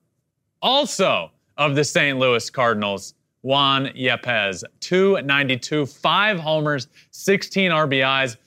also 0.62 1.32
of 1.58 1.76
the 1.76 1.84
St. 1.84 2.18
Louis 2.18 2.50
Cardinals, 2.50 3.14
Juan 3.42 3.88
Yepes. 3.88 4.64
292, 4.80 5.86
five 5.86 6.40
homers, 6.40 6.88
16 7.12 7.72
RBIs. 7.72 8.38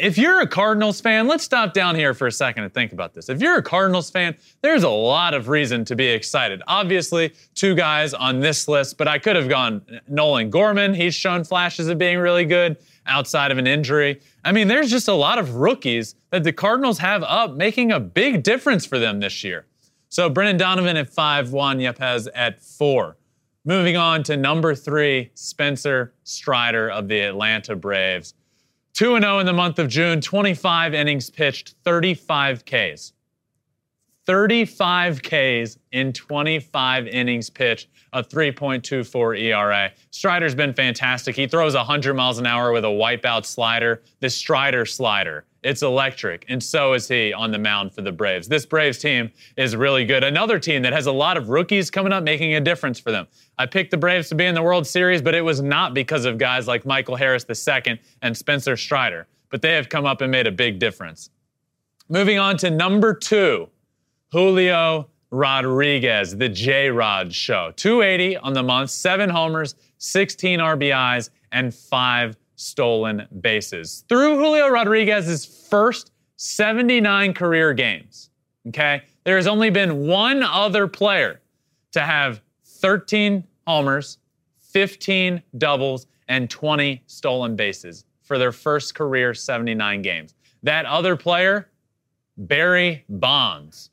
If 0.00 0.16
you're 0.16 0.40
a 0.40 0.46
Cardinals 0.46 1.02
fan, 1.02 1.28
let's 1.28 1.44
stop 1.44 1.74
down 1.74 1.94
here 1.94 2.14
for 2.14 2.26
a 2.26 2.32
second 2.32 2.64
and 2.64 2.72
think 2.72 2.92
about 2.92 3.12
this. 3.12 3.28
If 3.28 3.42
you're 3.42 3.58
a 3.58 3.62
Cardinals 3.62 4.10
fan, 4.10 4.34
there's 4.62 4.84
a 4.84 4.88
lot 4.88 5.34
of 5.34 5.48
reason 5.48 5.84
to 5.84 5.94
be 5.94 6.06
excited. 6.06 6.62
Obviously, 6.66 7.34
two 7.54 7.74
guys 7.74 8.14
on 8.14 8.40
this 8.40 8.68
list, 8.68 8.96
but 8.96 9.06
I 9.06 9.18
could 9.18 9.36
have 9.36 9.50
gone 9.50 9.82
Nolan 10.08 10.48
Gorman. 10.48 10.94
He's 10.94 11.14
shown 11.14 11.44
flashes 11.44 11.88
of 11.88 11.98
being 11.98 12.18
really 12.18 12.46
good 12.46 12.78
outside 13.06 13.50
of 13.50 13.58
an 13.58 13.66
injury. 13.66 14.20
I 14.44 14.52
mean, 14.52 14.66
there's 14.66 14.90
just 14.90 15.08
a 15.08 15.14
lot 15.14 15.38
of 15.38 15.56
rookies 15.56 16.14
that 16.30 16.42
the 16.42 16.52
Cardinals 16.52 16.98
have 16.98 17.22
up 17.22 17.52
making 17.52 17.92
a 17.92 18.00
big 18.00 18.42
difference 18.42 18.86
for 18.86 18.98
them 18.98 19.20
this 19.20 19.44
year. 19.44 19.66
So 20.08 20.30
Brendan 20.30 20.56
Donovan 20.56 20.96
at 20.96 21.10
five, 21.10 21.52
Juan 21.52 21.78
Yepes 21.78 22.28
at 22.34 22.62
four. 22.62 23.16
Moving 23.64 23.96
on 23.96 24.22
to 24.24 24.36
number 24.36 24.74
three, 24.74 25.30
Spencer 25.34 26.14
Strider 26.22 26.88
of 26.88 27.08
the 27.08 27.20
Atlanta 27.20 27.74
Braves. 27.74 28.34
2 28.94 29.18
0 29.18 29.40
in 29.40 29.46
the 29.46 29.52
month 29.52 29.78
of 29.78 29.88
June, 29.88 30.20
25 30.20 30.94
innings 30.94 31.28
pitched, 31.28 31.74
35 31.84 32.64
Ks. 32.64 33.12
35 34.26 35.22
Ks 35.22 35.78
in 35.92 36.12
25 36.12 37.06
innings 37.06 37.48
pitched, 37.50 37.88
a 38.12 38.22
3.24 38.22 39.40
ERA. 39.40 39.92
Strider's 40.10 40.54
been 40.54 40.72
fantastic. 40.72 41.36
He 41.36 41.46
throws 41.46 41.74
100 41.74 42.14
miles 42.14 42.38
an 42.38 42.46
hour 42.46 42.72
with 42.72 42.84
a 42.84 42.88
wipeout 42.88 43.44
slider, 43.44 44.02
the 44.20 44.30
Strider 44.30 44.84
slider. 44.84 45.44
It's 45.66 45.82
electric, 45.82 46.44
and 46.48 46.62
so 46.62 46.92
is 46.92 47.08
he 47.08 47.32
on 47.32 47.50
the 47.50 47.58
mound 47.58 47.92
for 47.92 48.00
the 48.00 48.12
Braves. 48.12 48.46
This 48.46 48.64
Braves 48.64 48.98
team 48.98 49.32
is 49.56 49.74
really 49.74 50.04
good. 50.04 50.22
Another 50.22 50.60
team 50.60 50.80
that 50.82 50.92
has 50.92 51.06
a 51.06 51.12
lot 51.12 51.36
of 51.36 51.48
rookies 51.48 51.90
coming 51.90 52.12
up 52.12 52.22
making 52.22 52.54
a 52.54 52.60
difference 52.60 53.00
for 53.00 53.10
them. 53.10 53.26
I 53.58 53.66
picked 53.66 53.90
the 53.90 53.96
Braves 53.96 54.28
to 54.28 54.36
be 54.36 54.44
in 54.44 54.54
the 54.54 54.62
World 54.62 54.86
Series, 54.86 55.20
but 55.20 55.34
it 55.34 55.40
was 55.40 55.60
not 55.60 55.92
because 55.92 56.24
of 56.24 56.38
guys 56.38 56.68
like 56.68 56.86
Michael 56.86 57.16
Harris 57.16 57.44
II 57.50 58.00
and 58.22 58.36
Spencer 58.36 58.76
Strider, 58.76 59.26
but 59.50 59.60
they 59.60 59.72
have 59.72 59.88
come 59.88 60.06
up 60.06 60.20
and 60.20 60.30
made 60.30 60.46
a 60.46 60.52
big 60.52 60.78
difference. 60.78 61.30
Moving 62.08 62.38
on 62.38 62.56
to 62.58 62.70
number 62.70 63.12
two, 63.12 63.68
Julio 64.30 65.08
Rodriguez, 65.32 66.36
the 66.36 66.48
J 66.48 66.90
Rod 66.90 67.34
Show. 67.34 67.72
280 67.74 68.36
on 68.36 68.52
the 68.52 68.62
month, 68.62 68.90
seven 68.90 69.28
homers, 69.28 69.74
16 69.98 70.60
RBIs, 70.60 71.30
and 71.50 71.74
five 71.74 72.36
stolen 72.56 73.26
bases. 73.40 74.04
Through 74.08 74.36
Julio 74.36 74.68
Rodriguez's 74.68 75.46
first 75.46 76.12
79 76.36 77.34
career 77.34 77.72
games, 77.72 78.30
okay, 78.68 79.02
there 79.24 79.36
has 79.36 79.46
only 79.46 79.70
been 79.70 80.06
one 80.06 80.42
other 80.42 80.86
player 80.88 81.40
to 81.92 82.00
have 82.00 82.40
13 82.64 83.44
homers, 83.66 84.18
15 84.60 85.42
doubles, 85.58 86.06
and 86.28 86.50
20 86.50 87.02
stolen 87.06 87.56
bases 87.56 88.04
for 88.22 88.38
their 88.38 88.52
first 88.52 88.94
career 88.94 89.32
79 89.32 90.02
games. 90.02 90.34
That 90.62 90.84
other 90.86 91.16
player, 91.16 91.68
Barry 92.36 93.04
Bonds. 93.08 93.90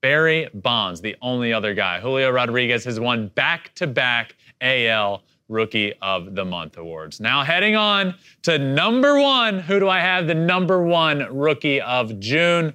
Barry 0.00 0.48
Bonds, 0.54 1.00
the 1.00 1.16
only 1.20 1.52
other 1.52 1.74
guy. 1.74 2.00
Julio 2.00 2.30
Rodriguez 2.30 2.84
has 2.84 2.98
won 2.98 3.28
back 3.28 3.74
to 3.74 3.86
back 3.86 4.36
AL 4.60 5.22
Rookie 5.50 5.92
of 6.00 6.34
the 6.34 6.44
Month 6.44 6.78
awards. 6.78 7.20
Now, 7.20 7.42
heading 7.42 7.76
on 7.76 8.14
to 8.42 8.58
number 8.58 9.20
one. 9.20 9.58
Who 9.58 9.78
do 9.78 9.88
I 9.88 10.00
have 10.00 10.26
the 10.26 10.34
number 10.34 10.82
one 10.82 11.26
Rookie 11.36 11.80
of 11.80 12.18
June? 12.20 12.72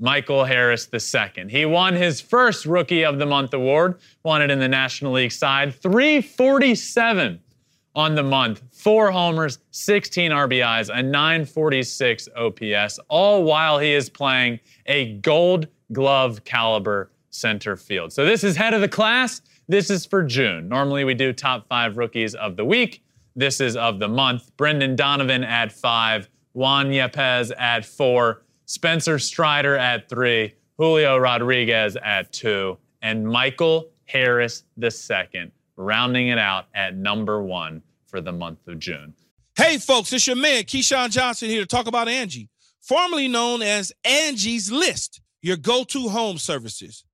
Michael 0.00 0.44
Harris 0.44 0.88
II. 0.92 1.48
He 1.48 1.64
won 1.64 1.94
his 1.94 2.20
first 2.20 2.66
Rookie 2.66 3.04
of 3.04 3.18
the 3.18 3.26
Month 3.26 3.54
award, 3.54 4.00
won 4.24 4.42
it 4.42 4.50
in 4.50 4.58
the 4.58 4.68
National 4.68 5.12
League 5.12 5.32
side. 5.32 5.74
347 5.74 7.40
on 7.94 8.16
the 8.16 8.22
month, 8.22 8.60
four 8.72 9.12
homers, 9.12 9.58
16 9.70 10.32
RBIs, 10.32 10.90
a 10.92 11.00
946 11.00 12.28
OPS, 12.36 12.98
all 13.08 13.44
while 13.44 13.78
he 13.78 13.92
is 13.92 14.10
playing 14.10 14.58
a 14.86 15.14
gold 15.18 15.68
glove 15.92 16.44
caliber 16.44 17.10
center 17.30 17.76
field. 17.76 18.12
So 18.12 18.24
this 18.24 18.42
is 18.42 18.56
head 18.56 18.74
of 18.74 18.80
the 18.80 18.88
class. 18.88 19.42
This 19.66 19.88
is 19.88 20.04
for 20.04 20.22
June. 20.22 20.68
Normally 20.68 21.04
we 21.04 21.14
do 21.14 21.32
top 21.32 21.66
five 21.68 21.96
rookies 21.96 22.34
of 22.34 22.56
the 22.56 22.64
week. 22.64 23.02
This 23.34 23.60
is 23.60 23.76
of 23.76 23.98
the 23.98 24.08
month. 24.08 24.54
Brendan 24.58 24.94
Donovan 24.94 25.42
at 25.42 25.72
five, 25.72 26.28
Juan 26.52 26.90
Yepes 26.90 27.50
at 27.58 27.86
four, 27.86 28.42
Spencer 28.66 29.18
Strider 29.18 29.76
at 29.76 30.08
three, 30.08 30.54
Julio 30.76 31.16
Rodriguez 31.16 31.96
at 31.96 32.30
two, 32.30 32.76
and 33.00 33.26
Michael 33.26 33.88
Harris 34.04 34.64
second, 34.90 35.50
rounding 35.76 36.28
it 36.28 36.38
out 36.38 36.66
at 36.74 36.94
number 36.96 37.42
one 37.42 37.82
for 38.06 38.20
the 38.20 38.32
month 38.32 38.68
of 38.68 38.78
June. 38.78 39.14
Hey 39.56 39.78
folks, 39.78 40.12
it's 40.12 40.26
your 40.26 40.36
man 40.36 40.64
Keyshawn 40.64 41.10
Johnson 41.10 41.48
here 41.48 41.62
to 41.62 41.66
talk 41.66 41.86
about 41.86 42.08
Angie, 42.08 42.50
formerly 42.82 43.28
known 43.28 43.62
as 43.62 43.92
Angie's 44.04 44.70
List, 44.70 45.22
your 45.40 45.56
go-to 45.56 46.10
home 46.10 46.36
services 46.36 47.04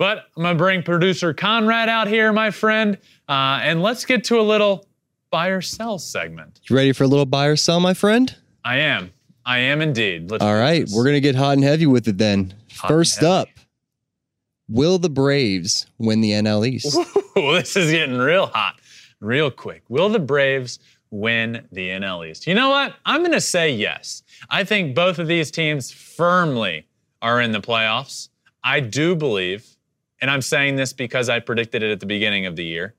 But 0.00 0.30
I'm 0.34 0.42
going 0.42 0.56
to 0.56 0.58
bring 0.58 0.82
producer 0.82 1.34
Conrad 1.34 1.90
out 1.90 2.08
here, 2.08 2.32
my 2.32 2.50
friend, 2.50 2.96
uh, 3.28 3.60
and 3.62 3.82
let's 3.82 4.06
get 4.06 4.24
to 4.24 4.40
a 4.40 4.42
little 4.42 4.86
buy 5.30 5.48
or 5.48 5.60
sell 5.60 5.98
segment. 5.98 6.58
You 6.70 6.74
ready 6.74 6.92
for 6.92 7.04
a 7.04 7.06
little 7.06 7.26
buy 7.26 7.44
or 7.48 7.56
sell, 7.56 7.80
my 7.80 7.92
friend? 7.92 8.34
I 8.64 8.78
am. 8.78 9.12
I 9.44 9.58
am 9.58 9.82
indeed. 9.82 10.30
Let's 10.30 10.42
All 10.42 10.54
right, 10.54 10.86
this. 10.86 10.94
we're 10.96 11.04
gonna 11.04 11.20
get 11.20 11.34
hot 11.34 11.52
and 11.52 11.64
heavy 11.64 11.84
with 11.84 12.08
it 12.08 12.16
then. 12.16 12.54
Hot 12.76 12.88
First 12.88 13.22
up, 13.22 13.48
will 14.68 14.96
the 14.98 15.10
Braves 15.10 15.86
win 15.98 16.22
the 16.22 16.30
NL 16.30 16.66
East? 16.66 16.96
Ooh, 17.38 17.52
this 17.52 17.76
is 17.76 17.90
getting 17.90 18.16
real 18.16 18.46
hot, 18.46 18.76
real 19.20 19.50
quick. 19.50 19.82
Will 19.90 20.08
the 20.08 20.18
Braves 20.18 20.78
win 21.10 21.66
the 21.72 21.90
NL 21.90 22.26
East? 22.26 22.46
You 22.46 22.54
know 22.54 22.70
what? 22.70 22.94
I'm 23.04 23.22
gonna 23.22 23.38
say 23.38 23.70
yes. 23.70 24.22
I 24.48 24.64
think 24.64 24.94
both 24.94 25.18
of 25.18 25.26
these 25.26 25.50
teams 25.50 25.90
firmly 25.90 26.86
are 27.20 27.38
in 27.38 27.52
the 27.52 27.60
playoffs. 27.60 28.30
I 28.64 28.80
do 28.80 29.14
believe, 29.14 29.76
and 30.20 30.30
I'm 30.30 30.42
saying 30.42 30.76
this 30.76 30.92
because 30.92 31.28
I 31.28 31.40
predicted 31.40 31.82
it 31.82 31.90
at 31.90 32.00
the 32.00 32.06
beginning 32.06 32.46
of 32.46 32.56
the 32.56 32.64
year. 32.64 32.94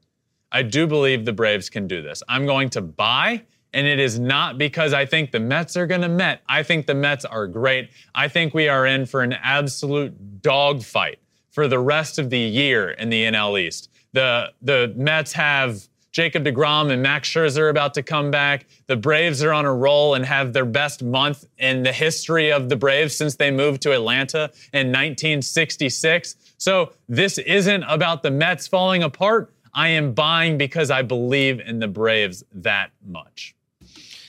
I 0.51 0.63
do 0.63 0.87
believe 0.87 1.25
the 1.25 1.33
Braves 1.33 1.69
can 1.69 1.87
do 1.87 2.01
this. 2.01 2.21
I'm 2.27 2.45
going 2.45 2.69
to 2.71 2.81
buy 2.81 3.43
and 3.73 3.87
it 3.87 3.99
is 3.99 4.19
not 4.19 4.57
because 4.57 4.93
I 4.93 5.05
think 5.05 5.31
the 5.31 5.39
Mets 5.39 5.77
are 5.77 5.87
going 5.87 6.01
to 6.01 6.09
Met. 6.09 6.41
I 6.47 6.63
think 6.63 6.87
the 6.87 6.95
Mets 6.95 7.25
are 7.25 7.47
great. 7.47 7.89
I 8.13 8.27
think 8.27 8.53
we 8.53 8.67
are 8.67 8.85
in 8.85 9.05
for 9.05 9.21
an 9.21 9.33
absolute 9.33 10.41
dogfight 10.41 11.19
for 11.51 11.67
the 11.67 11.79
rest 11.79 12.19
of 12.19 12.29
the 12.29 12.39
year 12.39 12.91
in 12.91 13.09
the 13.09 13.23
NL 13.23 13.59
East. 13.59 13.89
The 14.13 14.51
the 14.61 14.93
Mets 14.97 15.33
have 15.33 15.87
Jacob 16.11 16.43
DeGrom 16.43 16.91
and 16.91 17.01
Max 17.01 17.29
Scherzer 17.29 17.69
about 17.69 17.93
to 17.93 18.03
come 18.03 18.31
back. 18.31 18.65
The 18.87 18.97
Braves 18.97 19.41
are 19.41 19.53
on 19.53 19.63
a 19.63 19.73
roll 19.73 20.15
and 20.15 20.25
have 20.25 20.51
their 20.51 20.65
best 20.65 21.01
month 21.01 21.45
in 21.57 21.83
the 21.83 21.93
history 21.93 22.51
of 22.51 22.67
the 22.67 22.75
Braves 22.75 23.15
since 23.15 23.35
they 23.35 23.49
moved 23.49 23.81
to 23.83 23.93
Atlanta 23.93 24.51
in 24.73 24.87
1966. 24.87 26.35
So 26.61 26.91
this 27.09 27.39
isn't 27.39 27.81
about 27.87 28.21
the 28.21 28.29
Mets 28.29 28.67
falling 28.67 29.01
apart. 29.01 29.51
I 29.73 29.87
am 29.87 30.13
buying 30.13 30.59
because 30.59 30.91
I 30.91 31.01
believe 31.01 31.59
in 31.59 31.79
the 31.79 31.87
Braves 31.87 32.43
that 32.51 32.91
much. 33.03 33.55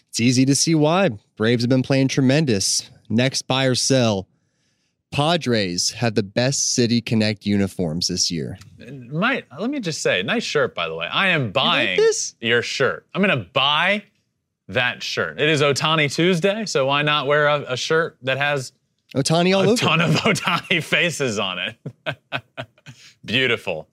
It's 0.09 0.19
easy 0.19 0.47
to 0.47 0.55
see 0.55 0.75
why. 0.75 1.11
Braves 1.37 1.63
have 1.63 1.69
been 1.69 1.83
playing 1.83 2.09
tremendous. 2.09 2.91
Next 3.11 3.43
buy 3.43 3.67
or 3.67 3.75
sell. 3.75 4.29
Padres 5.11 5.91
have 5.91 6.15
the 6.15 6.23
best 6.23 6.75
City 6.75 7.03
Connect 7.03 7.45
uniforms 7.45 8.09
this 8.09 8.31
year. 8.31 8.57
Might 9.11 9.45
let 9.61 9.69
me 9.69 9.79
just 9.79 10.01
say, 10.01 10.23
nice 10.23 10.43
shirt 10.43 10.75
by 10.75 10.89
the 10.89 10.95
way. 10.95 11.09
I 11.09 11.29
am 11.29 11.53
buying 11.53 11.99
you 11.99 12.07
like 12.07 12.17
your 12.41 12.63
shirt. 12.63 13.07
I'm 13.15 13.21
gonna 13.21 13.47
buy 13.53 14.05
that 14.69 15.03
shirt. 15.03 15.39
It 15.39 15.51
is 15.51 15.61
Otani 15.61 16.11
Tuesday, 16.11 16.65
so 16.65 16.87
why 16.87 17.03
not 17.03 17.27
wear 17.27 17.49
a, 17.49 17.73
a 17.73 17.77
shirt 17.77 18.17
that 18.23 18.39
has 18.39 18.73
Ohtani 19.15 19.55
all 19.55 19.63
a 19.63 19.69
over? 19.69 19.77
ton 19.77 20.01
of 20.01 20.11
Otani 20.17 20.83
faces 20.83 21.39
on 21.39 21.59
it. 21.59 21.77
beautiful, 23.25 23.89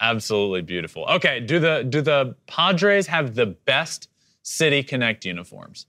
absolutely 0.00 0.62
beautiful. 0.62 1.04
Okay, 1.06 1.40
do 1.40 1.58
the 1.58 1.86
do 1.88 2.00
the 2.00 2.36
Padres 2.46 3.06
have 3.06 3.34
the 3.34 3.46
best 3.46 4.08
City 4.42 4.82
Connect 4.82 5.24
uniforms. 5.24 5.86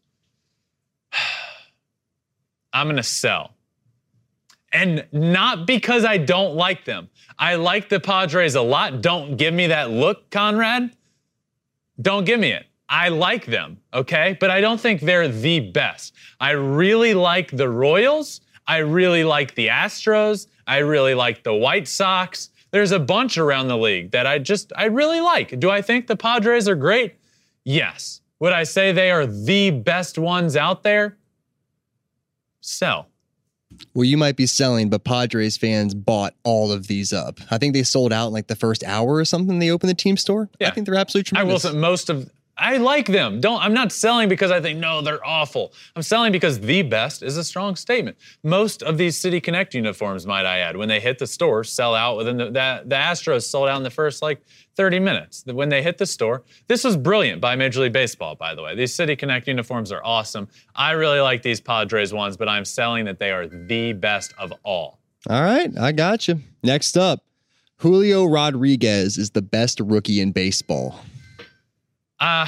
I'm 2.74 2.96
to 2.96 3.04
sell. 3.04 3.56
And 4.72 5.08
not 5.12 5.65
because 5.65 6.06
I 6.06 6.18
don't 6.18 6.56
like 6.56 6.86
them. 6.86 7.10
I 7.39 7.56
like 7.56 7.89
the 7.89 8.00
Padres 8.00 8.54
a 8.56 8.62
lot. 8.62 9.02
Don't 9.02 9.36
give 9.36 9.54
me 9.54 9.68
that 9.68 9.89
look, 9.89 10.30
Conrad. 10.30 10.92
Don't 12.00 12.26
give 12.26 12.39
me 12.39 12.52
it. 12.52 12.68
I 12.88 13.10
like 13.10 13.46
them, 13.46 13.78
okay? 13.94 14.38
But 14.39 14.52
I 14.52 14.62
don't 14.62 14.80
think 14.80 15.02
they're 15.02 15.28
the 15.28 15.60
best. 15.60 16.13
I 16.39 16.52
really 16.52 17.13
like 17.13 17.56
the 17.56 17.70
Royals. 17.70 18.42
I 18.70 18.78
really 18.78 19.24
like 19.24 19.56
the 19.56 19.68
Astros. 19.68 20.46
I 20.68 20.78
really 20.78 21.16
like 21.16 21.44
the 21.44 21.56
White 21.56 21.88
Sox. 21.88 22.52
There's 22.70 22.92
a 22.92 23.00
bunch 23.00 23.40
around 23.40 23.68
the 23.68 23.78
league 23.78 24.12
that 24.12 24.28
I 24.28 24.38
just, 24.38 24.72
I 24.78 24.86
really 24.86 25.22
like. 25.22 25.60
Do 25.60 25.72
I 25.72 25.82
think 25.82 26.06
the 26.06 26.16
Padres 26.16 26.68
are 26.68 26.76
great? 26.76 27.16
Yes. 27.64 28.22
Would 28.40 28.54
I 28.54 28.64
say 28.64 28.92
they 28.92 29.10
are 29.10 29.26
the 29.26 29.72
best 29.72 30.20
ones 30.20 30.56
out 30.56 30.84
there? 30.84 31.18
Sell. 32.62 33.08
Well, 33.96 34.04
you 34.04 34.18
might 34.18 34.36
be 34.36 34.46
selling, 34.46 34.90
but 34.90 35.04
Padres 35.04 35.58
fans 35.58 35.96
bought 35.96 36.36
all 36.44 36.72
of 36.72 36.86
these 36.86 37.12
up. 37.12 37.40
I 37.50 37.58
think 37.58 37.74
they 37.74 37.82
sold 37.82 38.14
out 38.14 38.28
in 38.28 38.34
like 38.34 38.48
the 38.48 38.56
first 38.56 38.84
hour 38.84 39.16
or 39.16 39.26
something. 39.26 39.58
They 39.58 39.72
opened 39.72 39.90
the 39.90 39.96
team 39.96 40.16
store. 40.16 40.48
Yeah. 40.60 40.68
I 40.68 40.72
think 40.72 40.86
they're 40.86 40.96
absolutely 40.96 41.30
tremendous. 41.30 41.66
I 41.66 41.70
will 41.70 41.74
say 41.74 41.80
most 41.80 42.10
of 42.12 42.30
I 42.60 42.78
like 42.78 43.08
them. 43.08 43.39
Don't 43.39 43.62
I'm 43.62 43.74
not 43.74 43.91
selling 43.91 44.28
because 44.28 44.52
I 44.52 44.60
think 44.60 44.80
no, 44.80 45.02
they're 45.02 45.26
awful. 45.26 45.74
I'm 45.95 46.02
selling 46.02 46.32
because 46.32 46.60
the 46.60 46.82
best 46.82 47.24
is 47.24 47.38
a 47.38 47.43
strong 47.43 47.76
statement. 47.76 48.17
Most 48.43 48.84
of 48.84 48.98
these 48.98 49.17
City 49.17 49.39
Connect 49.39 49.74
uniforms, 49.74 50.28
might 50.28 50.45
I 50.45 50.60
add, 50.60 50.76
when 50.76 50.89
they 50.89 51.00
hit 51.00 51.19
the 51.19 51.28
store, 51.28 51.63
sell 51.63 51.95
out 51.95 52.17
within 52.17 52.38
the 52.38 52.45
the, 52.45 52.84
the 52.86 52.95
Astros 52.95 53.43
sold 53.43 53.69
out 53.69 53.78
in 53.78 53.84
the 53.84 53.89
first 53.89 54.22
like 54.22 54.41
30 54.76 55.00
minutes. 55.00 55.43
When 55.45 55.69
they 55.69 55.82
hit 55.82 55.98
the 55.98 56.06
store, 56.06 56.43
this 56.67 56.84
was 56.84 56.98
brilliant 56.98 57.41
by 57.41 57.56
Major 57.56 57.82
League 57.82 57.93
Baseball, 57.93 58.36
by 58.36 58.56
the 58.56 58.62
way. 58.62 58.76
These 58.76 58.93
City 58.93 59.15
Connect 59.15 59.48
uniforms 59.48 59.91
are 59.91 60.04
awesome. 60.04 60.48
I 60.76 60.91
really 60.91 61.19
like 61.19 61.41
these 61.41 61.62
Padres 61.62 62.13
ones, 62.13 62.38
but 62.38 62.50
I'm 62.50 62.65
selling 62.65 63.06
that 63.06 63.19
they 63.19 63.32
are 63.32 63.48
the 63.48 63.93
best 63.93 64.34
of 64.38 64.54
all. 64.63 65.00
All 65.30 65.43
right, 65.43 65.69
I 65.78 65.91
got 65.91 66.28
you. 66.28 66.41
Next 66.63 66.98
up, 66.98 67.24
Julio 67.78 68.26
Rodriguez 68.26 69.17
is 69.17 69.32
the 69.32 69.41
best 69.41 69.80
rookie 69.80 70.22
in 70.22 70.32
baseball. 70.32 71.00
Uh. 72.20 72.48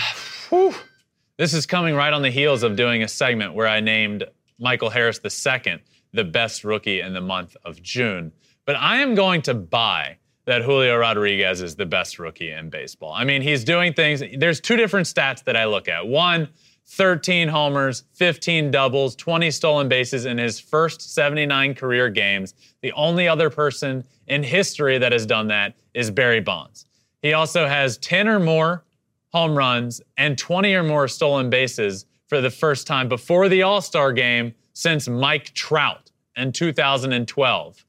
This 1.41 1.55
is 1.55 1.65
coming 1.65 1.95
right 1.95 2.13
on 2.13 2.21
the 2.21 2.29
heels 2.29 2.61
of 2.61 2.75
doing 2.75 3.01
a 3.01 3.07
segment 3.07 3.55
where 3.55 3.67
I 3.67 3.79
named 3.79 4.25
Michael 4.59 4.91
Harris 4.91 5.19
II 5.25 5.81
the 6.13 6.23
best 6.23 6.63
rookie 6.63 7.01
in 7.01 7.13
the 7.13 7.21
month 7.21 7.57
of 7.65 7.81
June. 7.81 8.31
But 8.65 8.75
I 8.75 8.97
am 8.97 9.15
going 9.15 9.41
to 9.43 9.55
buy 9.55 10.17
that 10.45 10.61
Julio 10.61 10.97
Rodriguez 10.97 11.61
is 11.61 11.75
the 11.75 11.85
best 11.87 12.19
rookie 12.19 12.51
in 12.51 12.69
baseball. 12.69 13.11
I 13.11 13.23
mean, 13.23 13.41
he's 13.41 13.63
doing 13.63 13.93
things. 13.93 14.21
There's 14.37 14.59
two 14.59 14.75
different 14.75 15.07
stats 15.07 15.43
that 15.45 15.57
I 15.57 15.65
look 15.65 15.87
at. 15.87 16.05
One, 16.05 16.47
13 16.85 17.47
homers, 17.47 18.03
15 18.13 18.69
doubles, 18.69 19.15
20 19.15 19.49
stolen 19.49 19.89
bases 19.89 20.25
in 20.25 20.37
his 20.37 20.59
first 20.59 21.13
79 21.15 21.73
career 21.73 22.09
games. 22.09 22.53
The 22.81 22.91
only 22.91 23.27
other 23.27 23.49
person 23.49 24.03
in 24.27 24.43
history 24.43 24.99
that 24.99 25.11
has 25.11 25.25
done 25.25 25.47
that 25.47 25.75
is 25.95 26.11
Barry 26.11 26.41
Bonds. 26.41 26.85
He 27.23 27.33
also 27.33 27.67
has 27.67 27.97
10 27.97 28.27
or 28.27 28.39
more 28.39 28.83
home 29.31 29.57
runs 29.57 30.01
and 30.17 30.37
20 30.37 30.73
or 30.73 30.83
more 30.83 31.07
stolen 31.07 31.49
bases 31.49 32.05
for 32.27 32.41
the 32.41 32.49
first 32.49 32.87
time 32.87 33.09
before 33.09 33.49
the 33.49 33.61
All 33.61 33.81
Star 33.81 34.13
game 34.13 34.53
since 34.73 35.07
Mike 35.07 35.53
Trout 35.53 36.11
in 36.35 36.51
2012. 36.51 37.85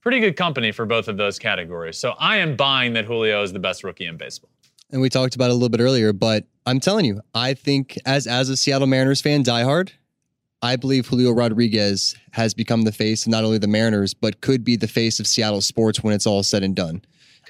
Pretty 0.00 0.20
good 0.20 0.36
company 0.36 0.72
for 0.72 0.86
both 0.86 1.08
of 1.08 1.16
those 1.16 1.38
categories. 1.38 1.98
So 1.98 2.14
I 2.18 2.38
am 2.38 2.56
buying 2.56 2.94
that 2.94 3.04
Julio 3.04 3.42
is 3.42 3.52
the 3.52 3.58
best 3.58 3.84
rookie 3.84 4.06
in 4.06 4.16
baseball. 4.16 4.50
And 4.90 5.02
we 5.02 5.10
talked 5.10 5.34
about 5.34 5.46
it 5.46 5.50
a 5.50 5.54
little 5.54 5.68
bit 5.68 5.80
earlier, 5.80 6.12
but 6.12 6.46
I'm 6.64 6.80
telling 6.80 7.04
you, 7.04 7.20
I 7.34 7.54
think 7.54 7.98
as 8.06 8.26
as 8.26 8.48
a 8.48 8.56
Seattle 8.56 8.86
Mariners 8.86 9.20
fan, 9.20 9.44
diehard, 9.44 9.90
I 10.62 10.76
believe 10.76 11.06
Julio 11.06 11.32
Rodriguez 11.32 12.16
has 12.32 12.54
become 12.54 12.82
the 12.82 12.92
face 12.92 13.26
of 13.26 13.30
not 13.30 13.44
only 13.44 13.58
the 13.58 13.68
Mariners, 13.68 14.14
but 14.14 14.40
could 14.40 14.64
be 14.64 14.76
the 14.76 14.88
face 14.88 15.20
of 15.20 15.26
Seattle 15.26 15.60
sports 15.60 16.02
when 16.02 16.14
it's 16.14 16.26
all 16.26 16.42
said 16.42 16.62
and 16.62 16.74
done. 16.74 17.02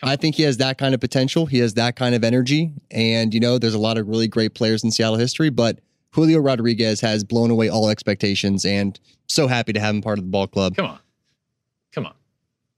I 0.02 0.16
think 0.16 0.34
he 0.36 0.42
has 0.44 0.56
that 0.58 0.78
kind 0.78 0.94
of 0.94 1.00
potential. 1.00 1.46
He 1.46 1.58
has 1.58 1.74
that 1.74 1.96
kind 1.96 2.14
of 2.14 2.22
energy. 2.24 2.72
And, 2.90 3.32
you 3.34 3.40
know, 3.40 3.58
there's 3.58 3.74
a 3.74 3.78
lot 3.78 3.98
of 3.98 4.08
really 4.08 4.28
great 4.28 4.54
players 4.54 4.84
in 4.84 4.90
Seattle 4.90 5.16
history, 5.18 5.50
but 5.50 5.80
Julio 6.12 6.38
Rodriguez 6.38 7.00
has 7.00 7.24
blown 7.24 7.50
away 7.50 7.68
all 7.68 7.88
expectations 7.88 8.64
and 8.64 8.98
so 9.26 9.46
happy 9.46 9.72
to 9.72 9.80
have 9.80 9.94
him 9.94 10.00
part 10.02 10.18
of 10.18 10.24
the 10.24 10.30
ball 10.30 10.46
club. 10.46 10.76
Come 10.76 10.86
on. 10.86 10.98
Come 11.92 12.06
on. 12.06 12.14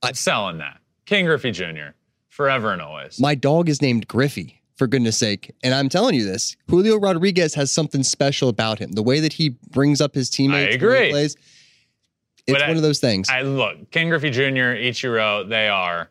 I'm 0.03 0.15
selling 0.15 0.59
that. 0.59 0.81
Ken 1.07 1.25
Griffey 1.25 1.51
Jr., 1.51 1.91
forever 2.29 2.73
and 2.73 2.81
always. 2.83 3.21
My 3.21 3.35
dog 3.35 3.69
is 3.69 3.83
named 3.83 4.09
Griffey, 4.09 4.63
for 4.77 4.87
goodness 4.87 5.17
sake. 5.19 5.53
And 5.63 5.75
I'm 5.75 5.89
telling 5.89 6.15
you 6.15 6.25
this 6.25 6.57
Julio 6.69 6.97
Rodriguez 6.97 7.55
has 7.55 7.71
something 7.71 8.03
special 8.03 8.49
about 8.49 8.79
him. 8.79 8.93
The 8.93 9.03
way 9.03 9.21
that 9.21 9.33
he 9.35 9.51
brings 9.71 10.01
up 10.01 10.15
his 10.15 10.31
teammates, 10.31 10.75
I 10.75 10.79
the 10.79 10.87
way 10.87 10.93
he 10.93 10.97
agree. 11.05 11.11
plays, 11.11 11.37
it's 12.47 12.53
But 12.59 12.63
I- 12.63 12.69
one 12.69 12.77
of 12.77 12.83
those 12.83 12.99
things. 13.01 13.29
I 13.29 13.43
look, 13.43 13.91
Ken 13.91 14.09
Griffey 14.09 14.31
Jr., 14.31 14.75
Ichiro, 14.79 15.49
they 15.49 15.69
are. 15.69 16.09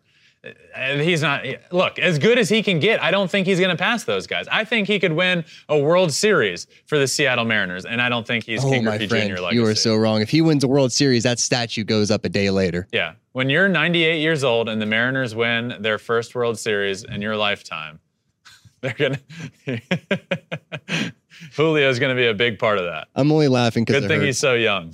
And 0.75 1.01
he's 1.01 1.21
not. 1.21 1.43
Look, 1.71 1.99
as 1.99 2.19
good 2.19 2.37
as 2.37 2.49
he 2.49 2.63
can 2.63 2.79
get, 2.79 3.01
I 3.03 3.11
don't 3.11 3.29
think 3.29 3.47
he's 3.47 3.59
going 3.59 3.75
to 3.75 3.81
pass 3.81 4.03
those 4.03 4.27
guys. 4.27 4.47
I 4.51 4.65
think 4.65 4.87
he 4.87 4.99
could 4.99 5.13
win 5.13 5.45
a 5.67 5.77
World 5.77 6.13
Series 6.13 6.67
for 6.85 6.97
the 6.97 7.07
Seattle 7.07 7.45
Mariners, 7.45 7.85
and 7.85 8.01
I 8.01 8.09
don't 8.09 8.25
think 8.25 8.45
he's 8.45 8.63
oh, 8.63 8.69
Ken 8.69 8.85
my 8.85 8.91
Griffey 8.91 9.07
friend, 9.07 9.29
Jr. 9.29 9.41
legacy. 9.41 9.55
you 9.55 9.65
are 9.65 9.75
so 9.75 9.95
wrong. 9.95 10.21
If 10.21 10.29
he 10.29 10.41
wins 10.41 10.63
a 10.63 10.67
World 10.67 10.91
Series, 10.91 11.23
that 11.23 11.39
statue 11.39 11.83
goes 11.83 12.11
up 12.11 12.25
a 12.25 12.29
day 12.29 12.49
later. 12.49 12.87
Yeah, 12.91 13.13
when 13.33 13.49
you're 13.49 13.67
98 13.67 14.19
years 14.19 14.43
old 14.43 14.69
and 14.69 14.81
the 14.81 14.85
Mariners 14.85 15.35
win 15.35 15.75
their 15.79 15.97
first 15.97 16.35
World 16.35 16.57
Series 16.57 17.03
in 17.03 17.21
your 17.21 17.35
lifetime, 17.35 17.99
they're 18.81 18.93
gonna. 18.93 19.19
Julio's 21.51 21.99
going 21.99 22.15
to 22.15 22.19
be 22.19 22.27
a 22.27 22.33
big 22.33 22.59
part 22.59 22.77
of 22.77 22.85
that. 22.85 23.07
I'm 23.15 23.31
only 23.31 23.47
laughing 23.47 23.85
because 23.85 24.01
Good 24.01 24.07
thing 24.07 24.21
he's 24.21 24.39
so 24.39 24.53
young. 24.53 24.93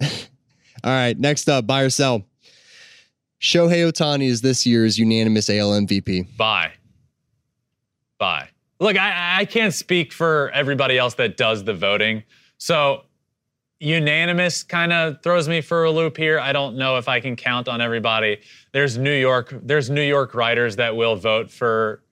All 0.02 0.08
right, 0.84 1.18
next 1.18 1.48
up, 1.48 1.66
buy 1.66 1.82
or 1.82 1.90
sell. 1.90 2.24
Shohei 3.40 3.90
Otani 3.90 4.26
is 4.26 4.42
this 4.42 4.66
year's 4.66 4.98
unanimous 4.98 5.48
AL 5.48 5.70
MVP. 5.70 6.36
Buy. 6.36 6.72
Buy. 8.18 8.48
Look, 8.78 8.98
I, 8.98 9.40
I 9.40 9.44
can't 9.46 9.72
speak 9.72 10.12
for 10.12 10.50
everybody 10.50 10.98
else 10.98 11.14
that 11.14 11.36
does 11.36 11.64
the 11.64 11.74
voting. 11.74 12.22
So 12.58 13.04
unanimous 13.78 14.62
kind 14.62 14.92
of 14.92 15.22
throws 15.22 15.48
me 15.48 15.62
for 15.62 15.84
a 15.84 15.90
loop 15.90 16.16
here. 16.16 16.38
I 16.38 16.52
don't 16.52 16.76
know 16.76 16.98
if 16.98 17.08
I 17.08 17.20
can 17.20 17.34
count 17.34 17.66
on 17.66 17.80
everybody. 17.80 18.40
There's 18.72 18.98
New 18.98 19.14
York, 19.14 19.54
there's 19.62 19.88
New 19.88 20.02
York 20.02 20.34
writers 20.34 20.76
that 20.76 20.94
will 20.94 21.16
vote 21.16 21.50
for 21.50 22.02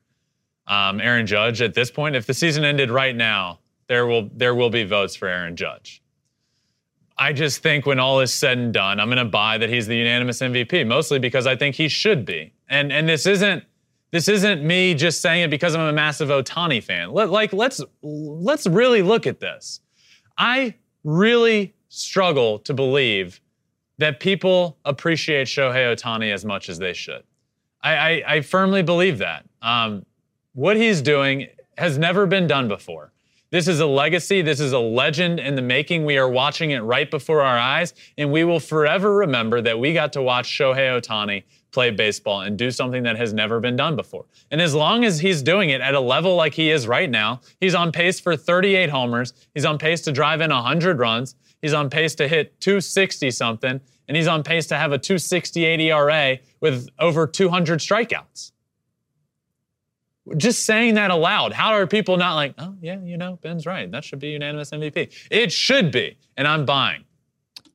um, 0.67 1.01
Aaron 1.01 1.27
Judge 1.27 1.61
at 1.61 1.75
this 1.75 1.91
point. 1.91 2.17
If 2.17 2.27
the 2.27 2.35
season 2.35 2.65
ended 2.65 2.91
right 2.91 3.15
now, 3.15 3.59
there 3.87 4.07
will 4.07 4.29
there 4.35 4.55
will 4.55 4.71
be 4.71 4.85
votes 4.85 5.17
for 5.17 5.29
Aaron 5.29 5.57
Judge. 5.57 6.03
I 7.19 7.33
just 7.33 7.63
think 7.63 7.85
when 7.85 7.99
all 7.99 8.21
is 8.21 8.33
said 8.33 8.59
and 8.59 8.73
done, 8.73 9.01
I'm 9.01 9.09
going 9.09 9.19
to 9.19 9.25
buy 9.25 9.59
that 9.59 9.69
he's 9.69 9.87
the 9.87 9.97
unanimous 9.97 10.41
MVP, 10.41 10.87
mostly 10.87 11.19
because 11.19 11.47
I 11.47 11.57
think 11.57 11.75
he 11.75 11.89
should 11.89 12.25
be. 12.25 12.53
And 12.69 12.93
and 12.93 13.09
this 13.09 13.27
isn't 13.27 13.65
this 14.11 14.29
isn't 14.29 14.63
me 14.63 14.95
just 14.95 15.21
saying 15.21 15.43
it 15.43 15.51
because 15.51 15.75
I'm 15.75 15.81
a 15.83 15.93
massive 15.93 16.29
Otani 16.29 16.83
fan. 16.83 17.13
Let, 17.13 17.31
like 17.31 17.53
let's 17.53 17.81
let's 18.03 18.67
really 18.67 19.03
look 19.03 19.27
at 19.27 19.41
this. 19.41 19.81
I 20.37 20.75
really 21.05 21.75
struggle 21.89 22.59
to 22.61 22.75
believe 22.75 23.41
that 23.99 24.21
people 24.21 24.79
appreciate 24.85 25.49
Shohei 25.49 25.95
Otani 25.95 26.33
as 26.33 26.45
much 26.45 26.69
as 26.69 26.79
they 26.79 26.93
should. 26.93 27.25
I, 27.83 27.97
I, 27.97 28.23
I 28.27 28.41
firmly 28.43 28.83
believe 28.83 29.19
that. 29.19 29.45
Um, 29.63 30.05
what 30.53 30.77
he's 30.77 31.03
doing 31.03 31.49
has 31.77 31.99
never 31.99 32.27
been 32.27 32.47
done 32.47 32.69
before. 32.69 33.13
This 33.51 33.67
is 33.67 33.81
a 33.81 33.87
legacy. 33.87 34.43
This 34.43 34.61
is 34.61 34.73
a 34.73 34.79
legend 34.79 35.41
in 35.41 35.55
the 35.55 35.63
making. 35.63 36.05
We 36.05 36.19
are 36.19 36.29
watching 36.29 36.73
it 36.73 36.81
right 36.81 37.11
before 37.11 37.41
our 37.41 37.59
eyes, 37.59 37.95
and 38.19 38.31
we 38.31 38.45
will 38.45 38.61
forever 38.61 39.15
remember 39.15 39.63
that 39.63 39.79
we 39.79 39.95
got 39.95 40.13
to 40.15 40.23
watch 40.23 40.47
Shohei 40.47 41.01
Otani 41.01 41.45
play 41.71 41.91
baseball 41.91 42.43
and 42.43 42.59
do 42.59 42.71
something 42.71 43.05
that 43.05 43.17
has 43.17 43.33
never 43.33 43.59
been 43.59 43.75
done 43.75 43.97
before. 43.97 44.27
And 44.51 44.61
as 44.61 44.75
long 44.75 45.03
as 45.03 45.21
he's 45.21 45.43
doing 45.43 45.71
it 45.71 45.81
at 45.81 45.95
a 45.95 46.01
level 46.01 46.37
like 46.37 46.53
he 46.53 46.71
is 46.71 46.87
right 46.87 47.09
now, 47.09 47.41
he's 47.59 47.75
on 47.75 47.91
pace 47.91 48.21
for 48.21 48.37
38 48.37 48.91
homers. 48.91 49.33
He's 49.55 49.65
on 49.65 49.79
pace 49.79 50.03
to 50.03 50.13
drive 50.13 50.43
in 50.43 50.51
100 50.51 50.99
runs. 50.99 51.35
He's 51.63 51.73
on 51.73 51.89
pace 51.89 52.15
to 52.17 52.29
hit 52.29 52.61
260 52.61 53.31
something, 53.31 53.81
and 54.09 54.17
he's 54.17 54.29
on 54.29 54.43
pace 54.43 54.67
to 54.67 54.77
have 54.77 54.93
a 54.93 54.99
268 54.99 55.81
ERA 55.81 56.39
with 56.61 56.87
over 56.99 57.27
200 57.27 57.81
strikeouts 57.81 58.53
just 60.37 60.65
saying 60.65 60.95
that 60.95 61.11
aloud, 61.11 61.53
how 61.53 61.73
are 61.73 61.87
people 61.87 62.17
not 62.17 62.35
like, 62.35 62.55
oh, 62.59 62.75
yeah, 62.81 63.01
you 63.01 63.17
know, 63.17 63.39
Ben's 63.43 63.67
right. 63.67 63.91
That 63.91 64.05
should 64.05 64.19
be 64.19 64.29
unanimous 64.29 64.71
MVP. 64.71 65.13
It 65.31 65.53
should 65.53 65.91
be. 65.91 66.17
And 66.37 66.47
I'm 66.47 66.65
buying. 66.65 67.05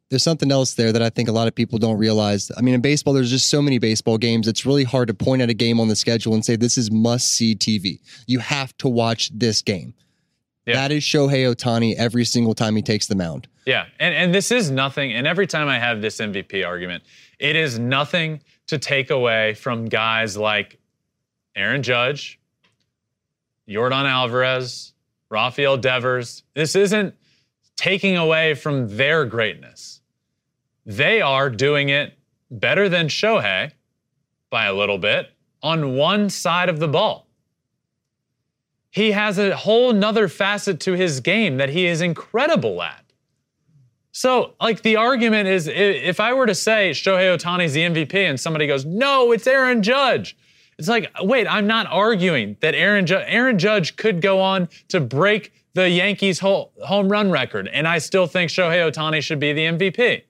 There's 0.09 0.23
something 0.23 0.51
else 0.51 0.75
there 0.75 0.91
that 0.91 1.01
I 1.01 1.09
think 1.09 1.27
a 1.27 1.31
lot 1.31 1.47
of 1.47 1.55
people 1.55 1.79
don't 1.79 1.97
realize. 1.97 2.51
I 2.55 2.61
mean, 2.61 2.75
in 2.75 2.81
baseball, 2.81 3.13
there's 3.13 3.31
just 3.31 3.49
so 3.49 3.61
many 3.61 3.79
baseball 3.79 4.19
games. 4.19 4.47
It's 4.47 4.65
really 4.65 4.83
hard 4.83 5.07
to 5.07 5.13
point 5.13 5.41
at 5.41 5.49
a 5.49 5.55
game 5.55 5.79
on 5.79 5.87
the 5.87 5.95
schedule 5.95 6.35
and 6.35 6.45
say, 6.45 6.55
this 6.55 6.77
is 6.77 6.91
must 6.91 7.29
see 7.29 7.55
TV. 7.55 7.99
You 8.27 8.39
have 8.39 8.77
to 8.77 8.87
watch 8.87 9.31
this 9.33 9.61
game. 9.63 9.95
Yeah. 10.65 10.75
That 10.75 10.91
is 10.91 11.03
Shohei 11.03 11.51
Otani 11.53 11.95
every 11.95 12.25
single 12.25 12.53
time 12.53 12.75
he 12.75 12.81
takes 12.81 13.07
the 13.07 13.15
mound. 13.15 13.47
Yeah. 13.65 13.85
And, 13.99 14.13
and 14.13 14.33
this 14.33 14.51
is 14.51 14.69
nothing. 14.69 15.13
And 15.13 15.25
every 15.25 15.47
time 15.47 15.67
I 15.67 15.79
have 15.79 16.01
this 16.01 16.17
MVP 16.17 16.65
argument, 16.65 17.03
it 17.39 17.55
is 17.55 17.79
nothing 17.79 18.41
to 18.67 18.77
take 18.77 19.09
away 19.09 19.55
from 19.55 19.85
guys 19.85 20.37
like 20.37 20.79
Aaron 21.55 21.83
Judge, 21.83 22.39
Yordan 23.67 24.05
Alvarez, 24.05 24.93
Rafael 25.29 25.77
Devers. 25.77 26.43
This 26.53 26.75
isn't 26.75 27.15
taking 27.75 28.17
away 28.17 28.53
from 28.53 28.97
their 28.97 29.25
greatness. 29.25 30.01
They 30.85 31.21
are 31.21 31.49
doing 31.49 31.89
it 31.89 32.17
better 32.51 32.89
than 32.89 33.07
Shohei 33.07 33.71
by 34.49 34.65
a 34.65 34.73
little 34.73 34.97
bit 34.97 35.29
on 35.61 35.95
one 35.95 36.29
side 36.29 36.69
of 36.69 36.79
the 36.79 36.87
ball. 36.87 37.27
He 38.91 39.11
has 39.11 39.39
a 39.39 39.55
whole 39.55 39.91
nother 39.91 40.27
facet 40.27 40.79
to 40.81 40.93
his 40.93 41.19
game 41.19 41.57
that 41.57 41.69
he 41.69 41.87
is 41.87 42.01
incredible 42.01 42.83
at. 42.83 43.03
So, 44.11 44.53
like, 44.61 44.83
the 44.83 44.97
argument 44.97 45.47
is 45.47 45.67
if 45.67 46.19
I 46.19 46.33
were 46.33 46.45
to 46.45 46.53
say 46.53 46.91
Shohei 46.91 47.35
Otani's 47.35 47.73
the 47.73 47.81
MVP 47.81 48.13
and 48.13 48.39
somebody 48.39 48.67
goes, 48.67 48.85
no, 48.85 49.31
it's 49.31 49.47
Aaron 49.47 49.81
Judge. 49.81 50.37
It's 50.77 50.87
like, 50.87 51.11
wait, 51.21 51.47
I'm 51.47 51.67
not 51.67 51.87
arguing 51.87 52.57
that 52.61 52.75
Aaron, 52.75 53.09
Aaron 53.11 53.59
Judge 53.59 53.95
could 53.95 54.21
go 54.21 54.41
on 54.41 54.69
to 54.89 54.99
break 54.99 55.53
the 55.73 55.89
Yankees' 55.89 56.39
whole 56.39 56.71
home 56.83 57.09
run 57.09 57.31
record, 57.31 57.67
and 57.67 57.87
I 57.87 57.97
still 57.97 58.27
think 58.27 58.51
Shohei 58.51 58.91
Otani 58.91 59.21
should 59.21 59.39
be 59.39 59.53
the 59.53 59.65
MVP. 59.65 60.23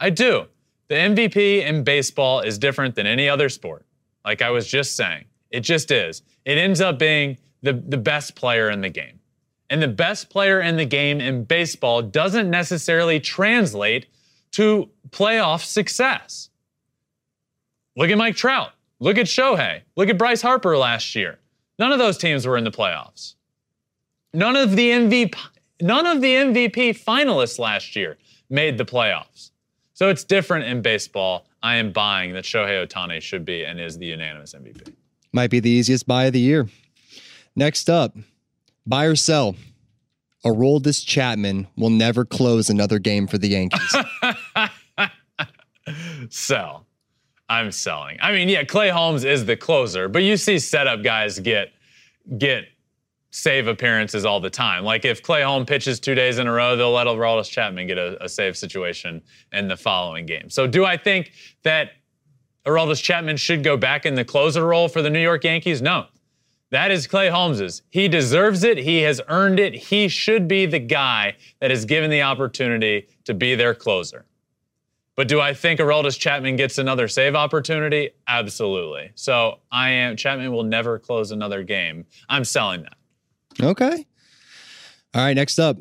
I 0.00 0.10
do. 0.10 0.46
The 0.88 0.94
MVP 0.96 1.64
in 1.64 1.84
baseball 1.84 2.40
is 2.40 2.58
different 2.58 2.94
than 2.94 3.06
any 3.06 3.28
other 3.28 3.48
sport. 3.48 3.86
Like 4.24 4.42
I 4.42 4.50
was 4.50 4.66
just 4.66 4.96
saying, 4.96 5.24
it 5.50 5.60
just 5.60 5.90
is. 5.90 6.22
It 6.44 6.58
ends 6.58 6.80
up 6.80 6.98
being 6.98 7.38
the, 7.62 7.72
the 7.72 7.96
best 7.96 8.34
player 8.34 8.70
in 8.70 8.80
the 8.80 8.90
game. 8.90 9.20
And 9.70 9.80
the 9.82 9.88
best 9.88 10.28
player 10.28 10.60
in 10.60 10.76
the 10.76 10.84
game 10.84 11.20
in 11.20 11.44
baseball 11.44 12.02
doesn't 12.02 12.50
necessarily 12.50 13.20
translate 13.20 14.06
to 14.52 14.90
playoff 15.10 15.64
success. 15.64 16.50
Look 17.96 18.10
at 18.10 18.18
Mike 18.18 18.36
Trout. 18.36 18.72
Look 19.02 19.18
at 19.18 19.26
Shohei. 19.26 19.82
Look 19.96 20.08
at 20.08 20.16
Bryce 20.16 20.42
Harper 20.42 20.78
last 20.78 21.16
year. 21.16 21.40
None 21.76 21.90
of 21.90 21.98
those 21.98 22.16
teams 22.16 22.46
were 22.46 22.56
in 22.56 22.62
the 22.62 22.70
playoffs. 22.70 23.34
None 24.32 24.54
of 24.54 24.76
the 24.76 24.90
MVP 24.90 25.34
none 25.80 26.06
of 26.06 26.20
the 26.20 26.32
MVP 26.32 27.02
finalists 27.02 27.58
last 27.58 27.96
year 27.96 28.16
made 28.48 28.78
the 28.78 28.84
playoffs. 28.84 29.50
So 29.92 30.08
it's 30.08 30.22
different 30.22 30.66
in 30.66 30.82
baseball. 30.82 31.46
I 31.64 31.74
am 31.76 31.90
buying 31.90 32.32
that 32.34 32.44
Shohei 32.44 32.86
Otani 32.86 33.20
should 33.20 33.44
be 33.44 33.64
and 33.64 33.80
is 33.80 33.98
the 33.98 34.06
unanimous 34.06 34.54
MVP. 34.54 34.92
Might 35.32 35.50
be 35.50 35.58
the 35.58 35.70
easiest 35.70 36.06
buy 36.06 36.26
of 36.26 36.32
the 36.32 36.40
year. 36.40 36.68
Next 37.56 37.90
up, 37.90 38.16
buy 38.86 39.06
or 39.06 39.16
sell. 39.16 39.56
Aroldis 40.46 41.04
Chapman 41.04 41.66
will 41.76 41.90
never 41.90 42.24
close 42.24 42.70
another 42.70 43.00
game 43.00 43.26
for 43.26 43.38
the 43.38 43.48
Yankees. 43.48 43.96
Sell. 46.30 46.86
I'm 47.52 47.70
selling. 47.70 48.18
I 48.22 48.32
mean, 48.32 48.48
yeah, 48.48 48.64
Clay 48.64 48.88
Holmes 48.88 49.24
is 49.24 49.44
the 49.44 49.56
closer, 49.56 50.08
but 50.08 50.22
you 50.22 50.38
see 50.38 50.58
setup 50.58 51.02
guys 51.02 51.38
get 51.38 51.72
get 52.38 52.64
save 53.30 53.66
appearances 53.66 54.24
all 54.24 54.40
the 54.40 54.48
time. 54.48 54.84
Like 54.84 55.04
if 55.04 55.22
Clay 55.22 55.42
Holmes 55.42 55.66
pitches 55.66 56.00
two 56.00 56.14
days 56.14 56.38
in 56.38 56.46
a 56.46 56.52
row, 56.52 56.76
they'll 56.76 56.92
let 56.92 57.06
Aroldis 57.06 57.50
Chapman 57.50 57.86
get 57.86 57.98
a, 57.98 58.22
a 58.24 58.28
save 58.28 58.56
situation 58.56 59.22
in 59.52 59.68
the 59.68 59.76
following 59.76 60.24
game. 60.24 60.48
So 60.48 60.66
do 60.66 60.86
I 60.86 60.96
think 60.96 61.32
that 61.62 61.92
Aroldis 62.66 63.02
Chapman 63.02 63.36
should 63.36 63.62
go 63.62 63.76
back 63.76 64.06
in 64.06 64.14
the 64.14 64.24
closer 64.24 64.66
role 64.66 64.88
for 64.88 65.02
the 65.02 65.10
New 65.10 65.20
York 65.20 65.44
Yankees? 65.44 65.82
No. 65.82 66.06
That 66.70 66.90
is 66.90 67.06
Clay 67.06 67.28
Holmes's. 67.28 67.82
He 67.90 68.08
deserves 68.08 68.64
it. 68.64 68.78
He 68.78 69.02
has 69.02 69.20
earned 69.28 69.60
it. 69.60 69.74
He 69.74 70.08
should 70.08 70.48
be 70.48 70.64
the 70.64 70.78
guy 70.78 71.36
that 71.60 71.70
is 71.70 71.84
given 71.84 72.08
the 72.08 72.22
opportunity 72.22 73.08
to 73.24 73.34
be 73.34 73.54
their 73.54 73.74
closer. 73.74 74.24
But 75.14 75.28
do 75.28 75.40
I 75.40 75.52
think 75.52 75.78
Aroldis 75.78 76.18
Chapman 76.18 76.56
gets 76.56 76.78
another 76.78 77.06
save 77.06 77.34
opportunity? 77.34 78.10
Absolutely. 78.26 79.10
So 79.14 79.58
I 79.70 79.90
am 79.90 80.16
Chapman 80.16 80.52
will 80.52 80.62
never 80.62 80.98
close 80.98 81.30
another 81.30 81.62
game. 81.62 82.06
I'm 82.28 82.44
selling 82.44 82.82
that. 82.82 82.96
okay. 83.62 84.06
All 85.14 85.22
right, 85.22 85.34
next 85.34 85.58
up, 85.58 85.76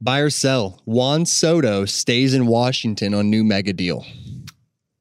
buy 0.00 0.18
or 0.18 0.30
sell. 0.30 0.82
Juan 0.86 1.24
Soto 1.24 1.84
stays 1.84 2.34
in 2.34 2.46
Washington 2.46 3.14
on 3.14 3.30
new 3.30 3.44
mega 3.44 3.72
deal. 3.72 4.04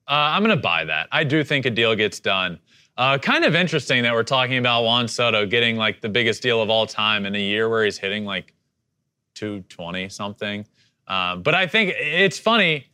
Uh, 0.08 0.14
I'm 0.14 0.44
going 0.44 0.56
to 0.56 0.62
buy 0.62 0.86
that. 0.86 1.08
I 1.12 1.24
do 1.24 1.44
think 1.44 1.66
a 1.66 1.72
deal 1.72 1.96
gets 1.96 2.20
done. 2.20 2.60
Uh, 2.96 3.18
kind 3.18 3.44
of 3.44 3.56
interesting 3.56 4.04
that 4.04 4.14
we're 4.14 4.24
talking 4.24 4.58
about 4.58 4.84
Juan 4.84 5.08
Soto 5.08 5.48
getting 5.48 5.78
like 5.78 6.02
the 6.02 6.10
biggest 6.10 6.44
deal 6.44 6.62
of 6.62 6.70
all 6.70 6.86
time 6.86 7.26
in 7.26 7.36
a 7.36 7.42
year 7.42 7.68
where 7.68 7.84
he's 7.84 7.98
hitting 7.98 8.24
like 8.24 8.54
220 9.34 10.08
something. 10.10 10.66
Um, 11.08 11.42
but 11.42 11.56
I 11.56 11.66
think 11.66 11.94
it's 11.98 12.38
funny 12.38 12.88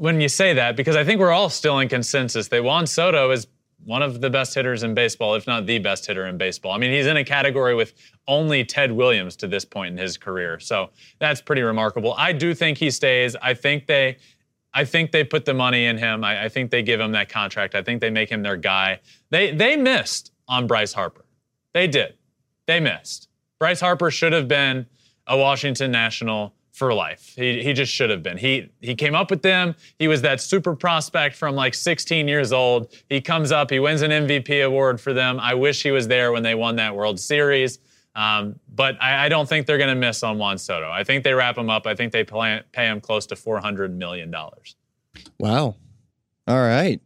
when 0.00 0.18
you 0.18 0.30
say 0.30 0.54
that 0.54 0.76
because 0.76 0.96
I 0.96 1.04
think 1.04 1.20
we're 1.20 1.30
all 1.30 1.50
still 1.50 1.78
in 1.78 1.86
consensus 1.90 2.48
that 2.48 2.64
Juan 2.64 2.86
Soto 2.86 3.30
is 3.32 3.46
one 3.84 4.00
of 4.00 4.22
the 4.22 4.30
best 4.30 4.54
hitters 4.54 4.82
in 4.82 4.94
baseball, 4.94 5.34
if 5.34 5.46
not 5.46 5.66
the 5.66 5.78
best 5.78 6.06
hitter 6.06 6.26
in 6.26 6.38
baseball. 6.38 6.72
I 6.72 6.78
mean, 6.78 6.90
he's 6.90 7.06
in 7.06 7.18
a 7.18 7.24
category 7.24 7.74
with 7.74 7.92
only 8.26 8.64
Ted 8.64 8.92
Williams 8.92 9.36
to 9.36 9.46
this 9.46 9.66
point 9.66 9.92
in 9.92 9.98
his 9.98 10.16
career. 10.16 10.58
So 10.58 10.88
that's 11.18 11.42
pretty 11.42 11.60
remarkable. 11.60 12.14
I 12.16 12.32
do 12.32 12.54
think 12.54 12.78
he 12.78 12.90
stays. 12.90 13.36
I 13.42 13.52
think 13.52 13.86
they 13.86 14.16
I 14.72 14.86
think 14.86 15.12
they 15.12 15.22
put 15.22 15.44
the 15.44 15.52
money 15.52 15.84
in 15.84 15.98
him. 15.98 16.24
I, 16.24 16.44
I, 16.44 16.48
think 16.48 16.70
they 16.70 16.82
give 16.82 16.98
him 16.98 17.12
that 17.12 17.28
contract. 17.28 17.74
I 17.74 17.82
think 17.82 18.00
they 18.00 18.08
make 18.08 18.30
him 18.30 18.42
their 18.42 18.56
guy. 18.56 19.00
They 19.28 19.54
they 19.54 19.76
missed 19.76 20.32
on 20.48 20.66
Bryce 20.66 20.94
Harper. 20.94 21.26
They 21.74 21.86
did. 21.86 22.14
They 22.66 22.80
missed. 22.80 23.28
Bryce 23.58 23.80
Harper 23.80 24.10
should 24.10 24.32
have 24.32 24.48
been 24.48 24.86
a 25.26 25.36
Washington 25.36 25.90
National 25.90 26.54
for 26.80 26.94
life. 26.94 27.34
He, 27.36 27.62
he 27.62 27.74
just 27.74 27.92
should 27.92 28.08
have 28.08 28.22
been. 28.22 28.38
He 28.38 28.70
he 28.80 28.94
came 28.94 29.14
up 29.14 29.28
with 29.28 29.42
them. 29.42 29.74
He 29.98 30.08
was 30.08 30.22
that 30.22 30.40
super 30.40 30.74
prospect 30.74 31.36
from 31.36 31.54
like 31.54 31.74
16 31.74 32.26
years 32.26 32.54
old. 32.54 32.90
He 33.10 33.20
comes 33.20 33.52
up, 33.52 33.68
he 33.68 33.78
wins 33.78 34.00
an 34.00 34.10
MVP 34.10 34.64
award 34.64 34.98
for 34.98 35.12
them. 35.12 35.38
I 35.38 35.52
wish 35.52 35.82
he 35.82 35.90
was 35.90 36.08
there 36.08 36.32
when 36.32 36.42
they 36.42 36.54
won 36.54 36.76
that 36.76 36.96
World 36.96 37.20
Series. 37.20 37.80
Um, 38.14 38.58
but 38.74 38.96
I, 38.98 39.26
I, 39.26 39.28
don't 39.28 39.46
think 39.46 39.66
they're 39.66 39.78
going 39.78 39.90
to 39.90 39.94
miss 39.94 40.22
on 40.22 40.38
Juan 40.38 40.56
Soto. 40.56 40.90
I 40.90 41.04
think 41.04 41.22
they 41.22 41.34
wrap 41.34 41.56
him 41.56 41.68
up. 41.68 41.86
I 41.86 41.94
think 41.94 42.12
they 42.12 42.24
pay, 42.24 42.62
pay 42.72 42.86
him 42.86 43.00
close 43.00 43.26
to 43.26 43.34
$400 43.36 43.92
million. 43.92 44.34
Wow. 45.38 45.76
All 46.48 46.58
right. 46.58 47.00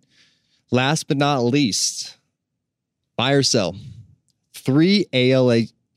Last 0.71 1.09
but 1.09 1.19
not 1.19 1.41
least, 1.41 2.17
buy 3.17 3.33
or 3.33 3.43
sell. 3.43 3.77
Three 4.55 5.05
AL, 5.13 5.51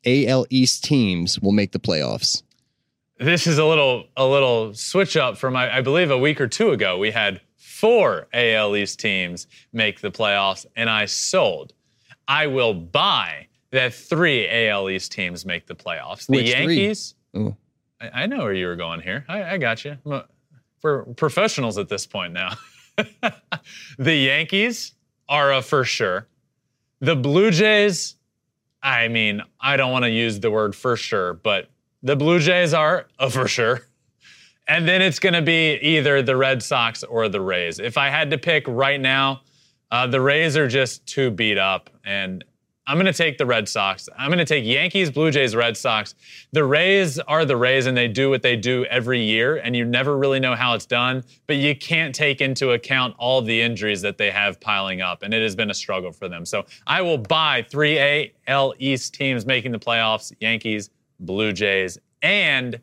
AL 0.05 0.45
East 0.49 0.83
teams 0.83 1.39
will 1.39 1.53
make 1.53 1.71
the 1.71 1.79
playoffs. 1.79 2.41
This 3.19 3.47
is 3.47 3.57
a 3.57 3.65
little 3.65 4.05
a 4.15 4.25
little 4.25 4.73
switch 4.73 5.17
up 5.17 5.37
from 5.37 5.55
I, 5.55 5.77
I 5.77 5.81
believe 5.81 6.11
a 6.11 6.17
week 6.17 6.39
or 6.39 6.47
two 6.47 6.71
ago. 6.71 6.97
We 6.97 7.11
had 7.11 7.41
four 7.55 8.27
AL 8.33 8.75
East 8.75 8.99
teams 8.99 9.47
make 9.73 10.01
the 10.01 10.11
playoffs, 10.11 10.65
and 10.75 10.89
I 10.89 11.05
sold. 11.05 11.73
I 12.27 12.47
will 12.47 12.73
buy 12.73 13.47
that 13.71 13.93
three 13.93 14.47
AL 14.49 14.89
East 14.89 15.11
teams 15.11 15.45
make 15.45 15.65
the 15.65 15.75
playoffs. 15.75 16.27
The 16.27 16.37
Which 16.37 16.49
Yankees. 16.49 17.15
I, 17.99 18.23
I, 18.23 18.25
know 18.25 18.39
where 18.39 18.53
you 18.53 18.67
were 18.67 18.75
going 18.75 19.01
here. 19.01 19.25
I, 19.27 19.43
I 19.43 19.57
got 19.57 19.83
you. 19.83 19.97
For 20.79 21.05
professionals 21.15 21.77
at 21.77 21.89
this 21.89 22.05
point 22.05 22.33
now. 22.33 22.53
the 23.97 24.15
Yankees 24.15 24.93
are 25.27 25.53
a 25.53 25.61
for 25.61 25.83
sure. 25.83 26.27
The 26.99 27.15
Blue 27.15 27.51
Jays, 27.51 28.15
I 28.81 29.07
mean, 29.07 29.41
I 29.59 29.77
don't 29.77 29.91
want 29.91 30.03
to 30.03 30.09
use 30.09 30.39
the 30.39 30.51
word 30.51 30.75
for 30.75 30.95
sure, 30.95 31.33
but 31.33 31.69
the 32.03 32.15
Blue 32.15 32.39
Jays 32.39 32.73
are 32.73 33.07
a 33.19 33.29
for 33.29 33.47
sure. 33.47 33.81
And 34.67 34.87
then 34.87 35.01
it's 35.01 35.19
going 35.19 35.33
to 35.33 35.41
be 35.41 35.75
either 35.75 36.21
the 36.21 36.35
Red 36.35 36.61
Sox 36.61 37.03
or 37.03 37.29
the 37.29 37.39
Rays. 37.39 37.79
If 37.79 37.97
I 37.97 38.09
had 38.09 38.29
to 38.31 38.37
pick 38.37 38.67
right 38.67 38.99
now, 38.99 39.41
uh, 39.91 40.07
the 40.07 40.19
Rays 40.19 40.57
are 40.57 40.67
just 40.67 41.05
too 41.05 41.31
beat 41.31 41.57
up. 41.57 41.89
And 42.03 42.43
I'm 42.89 42.95
going 42.95 43.05
to 43.05 43.13
take 43.13 43.37
the 43.37 43.45
Red 43.45 43.67
Sox. 43.67 44.07
I'm 44.17 44.29
going 44.29 44.39
to 44.39 44.45
take 44.45 44.63
Yankees, 44.63 45.11
Blue 45.11 45.29
Jays, 45.29 45.57
Red 45.57 45.75
Sox. 45.75 46.15
The 46.53 46.63
Rays 46.63 47.19
are 47.19 47.43
the 47.43 47.57
Rays 47.57 47.85
and 47.85 47.97
they 47.97 48.07
do 48.07 48.29
what 48.29 48.41
they 48.41 48.55
do 48.55 48.85
every 48.85 49.21
year, 49.21 49.57
and 49.57 49.75
you 49.75 49.83
never 49.83 50.17
really 50.17 50.39
know 50.39 50.55
how 50.55 50.73
it's 50.73 50.85
done, 50.85 51.25
but 51.47 51.57
you 51.57 51.75
can't 51.75 52.15
take 52.15 52.39
into 52.39 52.71
account 52.71 53.13
all 53.17 53.41
the 53.41 53.61
injuries 53.61 54.01
that 54.03 54.17
they 54.17 54.31
have 54.31 54.61
piling 54.61 55.01
up, 55.01 55.21
and 55.21 55.33
it 55.33 55.41
has 55.41 55.53
been 55.53 55.69
a 55.69 55.73
struggle 55.73 56.13
for 56.13 56.29
them. 56.29 56.45
So 56.45 56.65
I 56.87 57.01
will 57.01 57.17
buy 57.17 57.65
three 57.69 58.31
AL 58.47 58.73
East 58.79 59.13
teams 59.13 59.45
making 59.45 59.73
the 59.73 59.79
playoffs 59.79 60.31
Yankees, 60.39 60.89
Blue 61.19 61.53
Jays, 61.53 61.97
and 62.21 62.79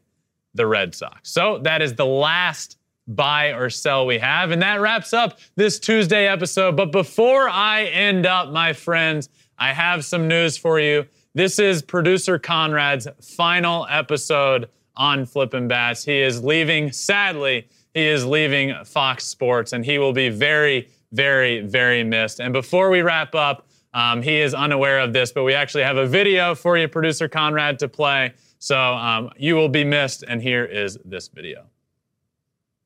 the 0.54 0.66
Red 0.66 0.94
Sox. 0.94 1.30
So 1.30 1.58
that 1.64 1.82
is 1.82 1.94
the 1.94 2.06
last 2.06 2.78
buy 3.06 3.48
or 3.48 3.68
sell 3.70 4.06
we 4.06 4.18
have. 4.18 4.50
And 4.50 4.62
that 4.62 4.80
wraps 4.80 5.12
up 5.12 5.38
this 5.56 5.78
Tuesday 5.78 6.26
episode. 6.26 6.76
But 6.76 6.92
before 6.92 7.48
I 7.48 7.84
end 7.84 8.26
up, 8.26 8.50
my 8.50 8.72
friends, 8.72 9.28
I 9.58 9.72
have 9.72 10.04
some 10.04 10.26
news 10.26 10.56
for 10.56 10.80
you. 10.80 11.06
This 11.34 11.58
is 11.58 11.82
producer 11.82 12.38
Conrad's 12.38 13.08
final 13.20 13.86
episode 13.90 14.68
on 14.96 15.26
Flippin' 15.26 15.68
Bats. 15.68 16.04
He 16.04 16.20
is 16.20 16.42
leaving, 16.42 16.92
sadly, 16.92 17.68
he 17.92 18.06
is 18.06 18.24
leaving 18.24 18.74
Fox 18.84 19.24
Sports, 19.24 19.72
and 19.72 19.84
he 19.84 19.98
will 19.98 20.12
be 20.12 20.28
very, 20.28 20.88
very, 21.12 21.60
very 21.60 22.04
missed. 22.04 22.40
And 22.40 22.52
before 22.52 22.90
we 22.90 23.02
wrap 23.02 23.34
up, 23.34 23.66
um, 23.94 24.20
he 24.20 24.40
is 24.40 24.52
unaware 24.52 24.98
of 24.98 25.12
this, 25.12 25.32
but 25.32 25.44
we 25.44 25.54
actually 25.54 25.84
have 25.84 25.96
a 25.96 26.06
video 26.06 26.54
for 26.54 26.76
you, 26.76 26.88
producer 26.88 27.28
Conrad, 27.28 27.78
to 27.78 27.88
play. 27.88 28.34
So 28.58 28.76
um, 28.76 29.30
you 29.36 29.54
will 29.54 29.68
be 29.68 29.84
missed, 29.84 30.24
and 30.26 30.42
here 30.42 30.64
is 30.64 30.98
this 31.04 31.28
video. 31.28 31.66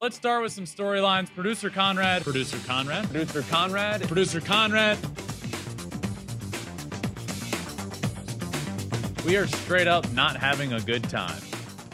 Let's 0.01 0.17
start 0.17 0.43
with 0.43 0.53
some 0.53 0.65
storylines. 0.65 1.35
Producer 1.35 1.71
Conrad, 1.71 2.23
producer 2.23 2.59
Conrad, 2.67 3.05
producer 3.07 3.43
Conrad, 3.43 4.03
producer 4.03 4.41
Conrad. 4.41 4.99
We 9.27 9.37
are 9.37 9.47
straight 9.47 9.89
up 9.89 10.11
not 10.13 10.37
having 10.37 10.75
a 10.75 10.81
good 10.81 11.05
time. 11.05 11.41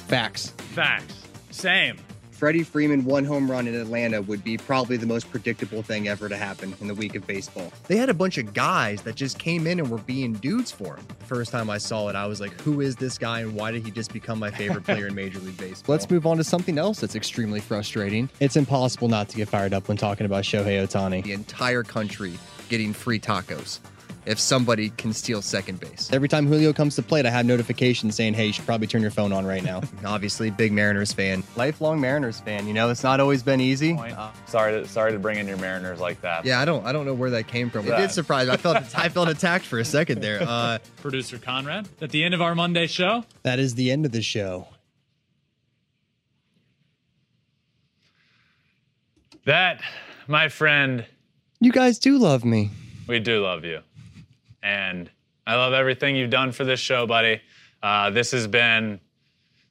Facts. 0.09 0.51
Facts. 0.75 1.15
Same. 1.51 1.97
Freddie 2.45 2.63
Freeman 2.63 3.07
one 3.07 3.25
home 3.25 3.51
run 3.51 3.67
in 3.67 3.75
Atlanta 3.75 4.21
would 4.21 4.45
be 4.45 4.59
probably 4.59 4.99
the 4.99 5.07
most 5.07 5.31
predictable 5.31 5.83
thing 5.83 6.09
ever 6.09 6.29
to 6.29 6.37
happen 6.37 6.75
in 6.83 6.89
the 6.89 6.95
week 6.95 7.15
of 7.15 7.27
baseball. 7.27 7.73
They 7.87 7.97
had 7.97 8.11
a 8.11 8.13
bunch 8.13 8.37
of 8.37 8.53
guys 8.53 9.01
that 9.01 9.15
just 9.15 9.39
came 9.39 9.67
in 9.67 9.81
and 9.81 9.91
were 9.91 9.97
being 9.97 10.35
dudes 10.35 10.71
for 10.71 10.97
him. 10.97 11.07
First 11.21 11.53
time 11.53 11.71
I 11.71 11.79
saw 11.79 12.09
it, 12.09 12.17
I 12.17 12.27
was 12.27 12.43
like, 12.43 12.53
who 12.61 12.83
is 12.83 12.97
this 12.97 13.17
guy 13.17 13.41
and 13.41 13.55
why 13.55 13.71
did 13.71 13.83
he 13.83 13.91
just 13.91 14.13
become 14.13 14.39
my 14.39 14.51
favorite 14.51 14.85
player 14.85 15.07
in 15.07 15.15
Major 15.15 15.39
League 15.39 15.57
Baseball? 15.57 15.95
Let's 15.95 16.11
move 16.11 16.27
on 16.27 16.37
to 16.37 16.45
something 16.45 16.77
else 16.77 17.01
that's 17.01 17.15
extremely 17.15 17.61
frustrating. 17.61 18.29
It's 18.41 18.57
impossible 18.57 19.09
not 19.09 19.31
to 19.31 19.39
get 19.39 19.49
fired 19.49 19.73
up 19.73 19.89
when 19.89 19.97
talking 19.97 20.27
about 20.27 20.45
Shohei 20.45 20.87
Ohtani. 20.87 21.25
The 21.25 21.33
entire 21.33 21.83
country 21.83 22.35
getting 22.69 22.93
free 22.93 23.19
tacos 23.21 23.79
if 24.27 24.39
somebody 24.39 24.91
can 24.91 25.13
steal 25.13 25.43
second 25.43 25.81
base. 25.81 26.11
Every 26.13 26.29
time 26.29 26.47
Julio 26.47 26.73
comes 26.73 26.97
to 26.97 27.03
plate, 27.03 27.27
I 27.27 27.31
have 27.31 27.47
notifications 27.47 28.15
saying, 28.15 28.35
hey, 28.35 28.47
you 28.47 28.53
should 28.53 28.67
probably 28.67 28.87
turn 28.87 29.03
your 29.03 29.11
phone 29.11 29.33
on 29.33 29.47
right 29.47 29.63
now. 29.63 29.83
Obviously, 30.05 30.51
big 30.51 30.73
Mariners 30.73 31.13
fan. 31.13 31.43
Lifelong 31.57 32.01
Mariners 32.01 32.41
fan. 32.41 32.67
You 32.67 32.75
know, 32.75 32.91
it's 32.91 33.03
not 33.03 33.21
always 33.21 33.43
been 33.43 33.61
easy. 33.61 33.95
Uh, 33.95 34.31
sorry 34.47 34.81
to 34.81 34.89
sorry 34.89 35.13
to 35.13 35.19
bring 35.19 35.39
in 35.39 35.47
your 35.47 35.57
Mariners 35.59 36.01
like 36.01 36.21
that. 36.23 36.45
Yeah, 36.45 36.61
I 36.61 36.65
don't 36.65 36.85
I 36.87 36.93
don't 36.93 37.07
know 37.07 37.15
where 37.15 37.31
that 37.31 37.49
came 37.49 37.71
from. 37.71 37.87
It 37.87 37.97
did 37.97 38.11
surprise 38.11 38.47
me. 38.47 38.55
I 38.55 38.57
felt 38.57 38.77
I 38.99 39.09
felt 39.09 39.29
attacked 39.29 39.65
for 39.67 39.79
a 39.79 39.85
second 39.85 40.21
there. 40.21 40.43
Uh, 40.43 40.79
Producer 41.01 41.39
Conrad, 41.39 41.89
at 42.01 42.11
the 42.11 42.25
end 42.25 42.35
of 42.35 42.43
our 42.43 42.55
Monday 42.55 42.87
show. 42.87 43.25
That 43.43 43.59
is 43.59 43.75
the 43.75 43.91
end 43.91 44.07
of 44.07 44.13
the 44.13 44.23
show. 44.23 44.69
That, 49.45 49.83
my 50.27 50.49
friend. 50.49 51.05
You 51.61 51.71
guys 51.71 51.99
do 51.99 52.17
love 52.17 52.47
me. 52.47 52.71
We 53.07 53.21
do 53.21 53.43
love 53.43 53.65
you 53.65 53.81
and 54.65 55.11
I 55.47 55.55
love 55.55 55.75
everything 55.75 56.17
you've 56.17 56.31
done 56.31 56.51
for 56.51 56.65
this 56.65 56.81
show, 56.81 57.07
buddy. 57.07 57.41
Uh, 57.83 58.11
this 58.11 58.33
has 58.33 58.47
been 58.49 58.99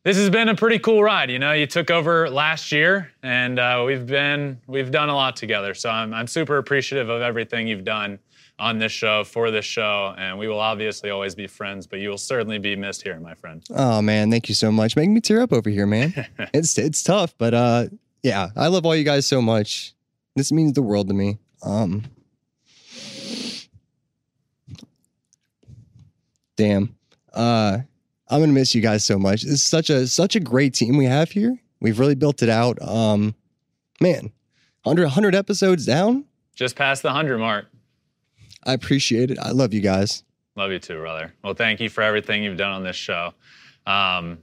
this 0.03 0.17
has 0.17 0.29
been 0.29 0.49
a 0.49 0.55
pretty 0.55 0.79
cool 0.79 1.01
ride. 1.01 1.31
You 1.31 1.39
know, 1.39 1.53
you 1.53 1.65
took 1.65 1.89
over 1.89 2.29
last 2.29 2.71
year, 2.71 3.11
and 3.23 3.57
uh, 3.57 3.83
we've 3.85 4.05
been 4.05 4.61
we've 4.67 4.91
done 4.91 5.09
a 5.09 5.15
lot 5.15 5.35
together. 5.35 5.73
So 5.73 5.89
I'm 5.89 6.13
I'm 6.13 6.27
super 6.27 6.57
appreciative 6.57 7.09
of 7.09 7.21
everything 7.21 7.67
you've 7.67 7.85
done 7.85 8.19
on 8.59 8.77
this 8.77 8.91
show 8.91 9.23
for 9.23 9.49
this 9.49 9.65
show, 9.65 10.13
and 10.17 10.37
we 10.37 10.47
will 10.47 10.59
obviously 10.59 11.09
always 11.09 11.33
be 11.33 11.47
friends. 11.47 11.87
But 11.87 11.99
you 11.99 12.09
will 12.09 12.17
certainly 12.19 12.59
be 12.59 12.75
missed 12.75 13.01
here, 13.01 13.19
my 13.19 13.33
friend. 13.33 13.63
Oh 13.71 14.01
man, 14.01 14.29
thank 14.29 14.47
you 14.47 14.55
so 14.55 14.71
much. 14.71 14.95
Making 14.95 15.15
me 15.15 15.21
tear 15.21 15.41
up 15.41 15.51
over 15.51 15.69
here, 15.69 15.87
man. 15.87 16.13
it's 16.53 16.77
it's 16.77 17.01
tough, 17.01 17.33
but 17.37 17.53
uh, 17.53 17.87
yeah, 18.21 18.49
I 18.55 18.67
love 18.67 18.85
all 18.85 18.95
you 18.95 19.03
guys 19.03 19.25
so 19.25 19.41
much. 19.41 19.95
This 20.35 20.51
means 20.51 20.73
the 20.73 20.83
world 20.83 21.07
to 21.07 21.13
me. 21.13 21.39
Um, 21.63 22.03
damn. 26.63 26.95
Uh, 27.33 27.79
I'm 28.29 28.39
gonna 28.39 28.53
miss 28.53 28.73
you 28.73 28.81
guys 28.81 29.03
so 29.03 29.19
much. 29.19 29.43
It's 29.43 29.61
such 29.61 29.89
a 29.89 30.07
such 30.07 30.35
a 30.35 30.39
great 30.39 30.73
team 30.73 30.97
we 30.97 31.05
have 31.05 31.31
here. 31.31 31.59
We've 31.81 31.99
really 31.99 32.15
built 32.15 32.41
it 32.41 32.49
out. 32.49 32.81
Um, 32.81 33.35
man, 33.99 34.31
100 34.83 35.03
100 35.03 35.35
episodes 35.35 35.85
down. 35.85 36.25
Just 36.55 36.75
past 36.75 37.01
the 37.01 37.09
100 37.09 37.37
mark. 37.39 37.65
I 38.65 38.73
appreciate 38.73 39.29
it. 39.29 39.39
I 39.39 39.51
love 39.51 39.73
you 39.73 39.81
guys. 39.81 40.23
Love 40.55 40.71
you 40.71 40.79
too, 40.79 40.99
brother. 40.99 41.33
Well, 41.43 41.53
thank 41.53 41.81
you 41.81 41.89
for 41.89 42.01
everything 42.01 42.43
you've 42.43 42.57
done 42.57 42.71
on 42.71 42.83
this 42.83 42.95
show. 42.95 43.33
Um, 43.85 44.37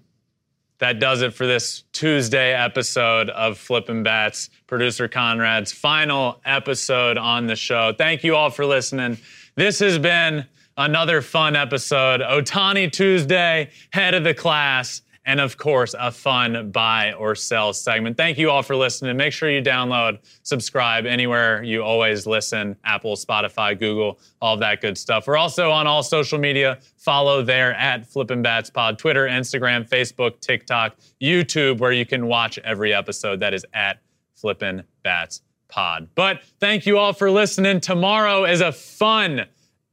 that 0.79 0.99
does 0.99 1.23
it 1.23 1.33
for 1.33 1.47
this 1.47 1.85
Tuesday 1.93 2.53
episode 2.53 3.31
of 3.31 3.57
Flippin' 3.57 4.03
Bats. 4.03 4.51
Producer 4.67 5.09
Conrad's 5.09 5.73
final 5.73 6.41
episode 6.45 7.17
on 7.17 7.47
the 7.47 7.57
show. 7.57 7.95
Thank 7.97 8.25
you 8.25 8.35
all 8.35 8.51
for 8.51 8.67
listening. 8.67 9.17
This 9.55 9.79
has 9.79 9.99
been 9.99 10.47
another 10.81 11.21
fun 11.21 11.57
episode. 11.57 12.23
Otani 12.23 12.91
Tuesday, 12.91 13.71
head 13.93 14.15
of 14.15 14.25
the 14.25 14.33
class, 14.33 15.03
and 15.27 15.39
of 15.39 15.59
course, 15.59 15.95
a 15.99 16.11
fun 16.11 16.71
buy 16.71 17.13
or 17.13 17.35
sell 17.35 17.75
segment. 17.75 18.17
Thank 18.17 18.39
you 18.39 18.51
all 18.51 18.63
for 18.63 18.75
listening. 18.75 19.15
Make 19.19 19.35
sure 19.35 19.51
you 19.51 19.63
download, 19.63 20.19
subscribe 20.43 21.05
anywhere 21.05 21.63
you 21.63 21.83
always 21.83 22.27
listen 22.27 22.77
Apple, 22.83 23.15
Spotify, 23.15 23.79
Google, 23.79 24.19
all 24.41 24.57
that 24.57 24.81
good 24.81 24.97
stuff. 24.97 25.27
We're 25.27 25.37
also 25.37 25.71
on 25.71 25.87
all 25.87 26.03
social 26.03 26.39
media. 26.39 26.79
Follow 26.97 27.43
there 27.43 27.75
at 27.75 28.07
Flippin' 28.07 28.41
Bats 28.41 28.71
Pod, 28.71 28.99
Twitter, 28.99 29.27
Instagram, 29.27 29.87
Facebook, 29.87 30.41
TikTok, 30.41 30.97
YouTube, 31.21 31.79
where 31.79 31.93
you 31.93 32.07
can 32.07 32.27
watch 32.27 32.59
every 32.61 32.95
episode. 32.95 33.41
That 33.41 33.53
is 33.53 33.67
at 33.75 33.99
Flippin' 34.35 34.85
Bats 35.03 35.43
pod. 35.69 36.09
But 36.15 36.43
thank 36.59 36.87
you 36.87 36.97
all 36.99 37.13
for 37.13 37.31
listening. 37.31 37.81
Tomorrow 37.81 38.47
is 38.47 38.61
a 38.63 38.73
fun 38.73 39.47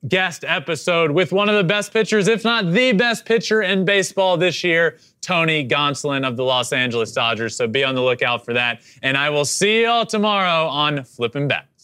guest 0.07 0.43
episode 0.47 1.11
with 1.11 1.31
one 1.31 1.49
of 1.49 1.55
the 1.55 1.63
best 1.63 1.91
pitchers, 1.91 2.27
if 2.27 2.43
not 2.43 2.71
the 2.71 2.91
best 2.91 3.25
pitcher 3.25 3.61
in 3.61 3.85
baseball 3.85 4.37
this 4.37 4.63
year, 4.63 4.97
Tony 5.21 5.67
Gonsolin 5.67 6.27
of 6.27 6.37
the 6.37 6.43
Los 6.43 6.71
Angeles 6.71 7.11
Dodgers. 7.11 7.55
So 7.55 7.67
be 7.67 7.83
on 7.83 7.95
the 7.95 8.01
lookout 8.01 8.45
for 8.45 8.53
that. 8.53 8.81
And 9.01 9.17
I 9.17 9.29
will 9.29 9.45
see 9.45 9.83
y'all 9.83 10.05
tomorrow 10.05 10.67
on 10.67 11.03
Flippin' 11.03 11.47
Bats. 11.47 11.76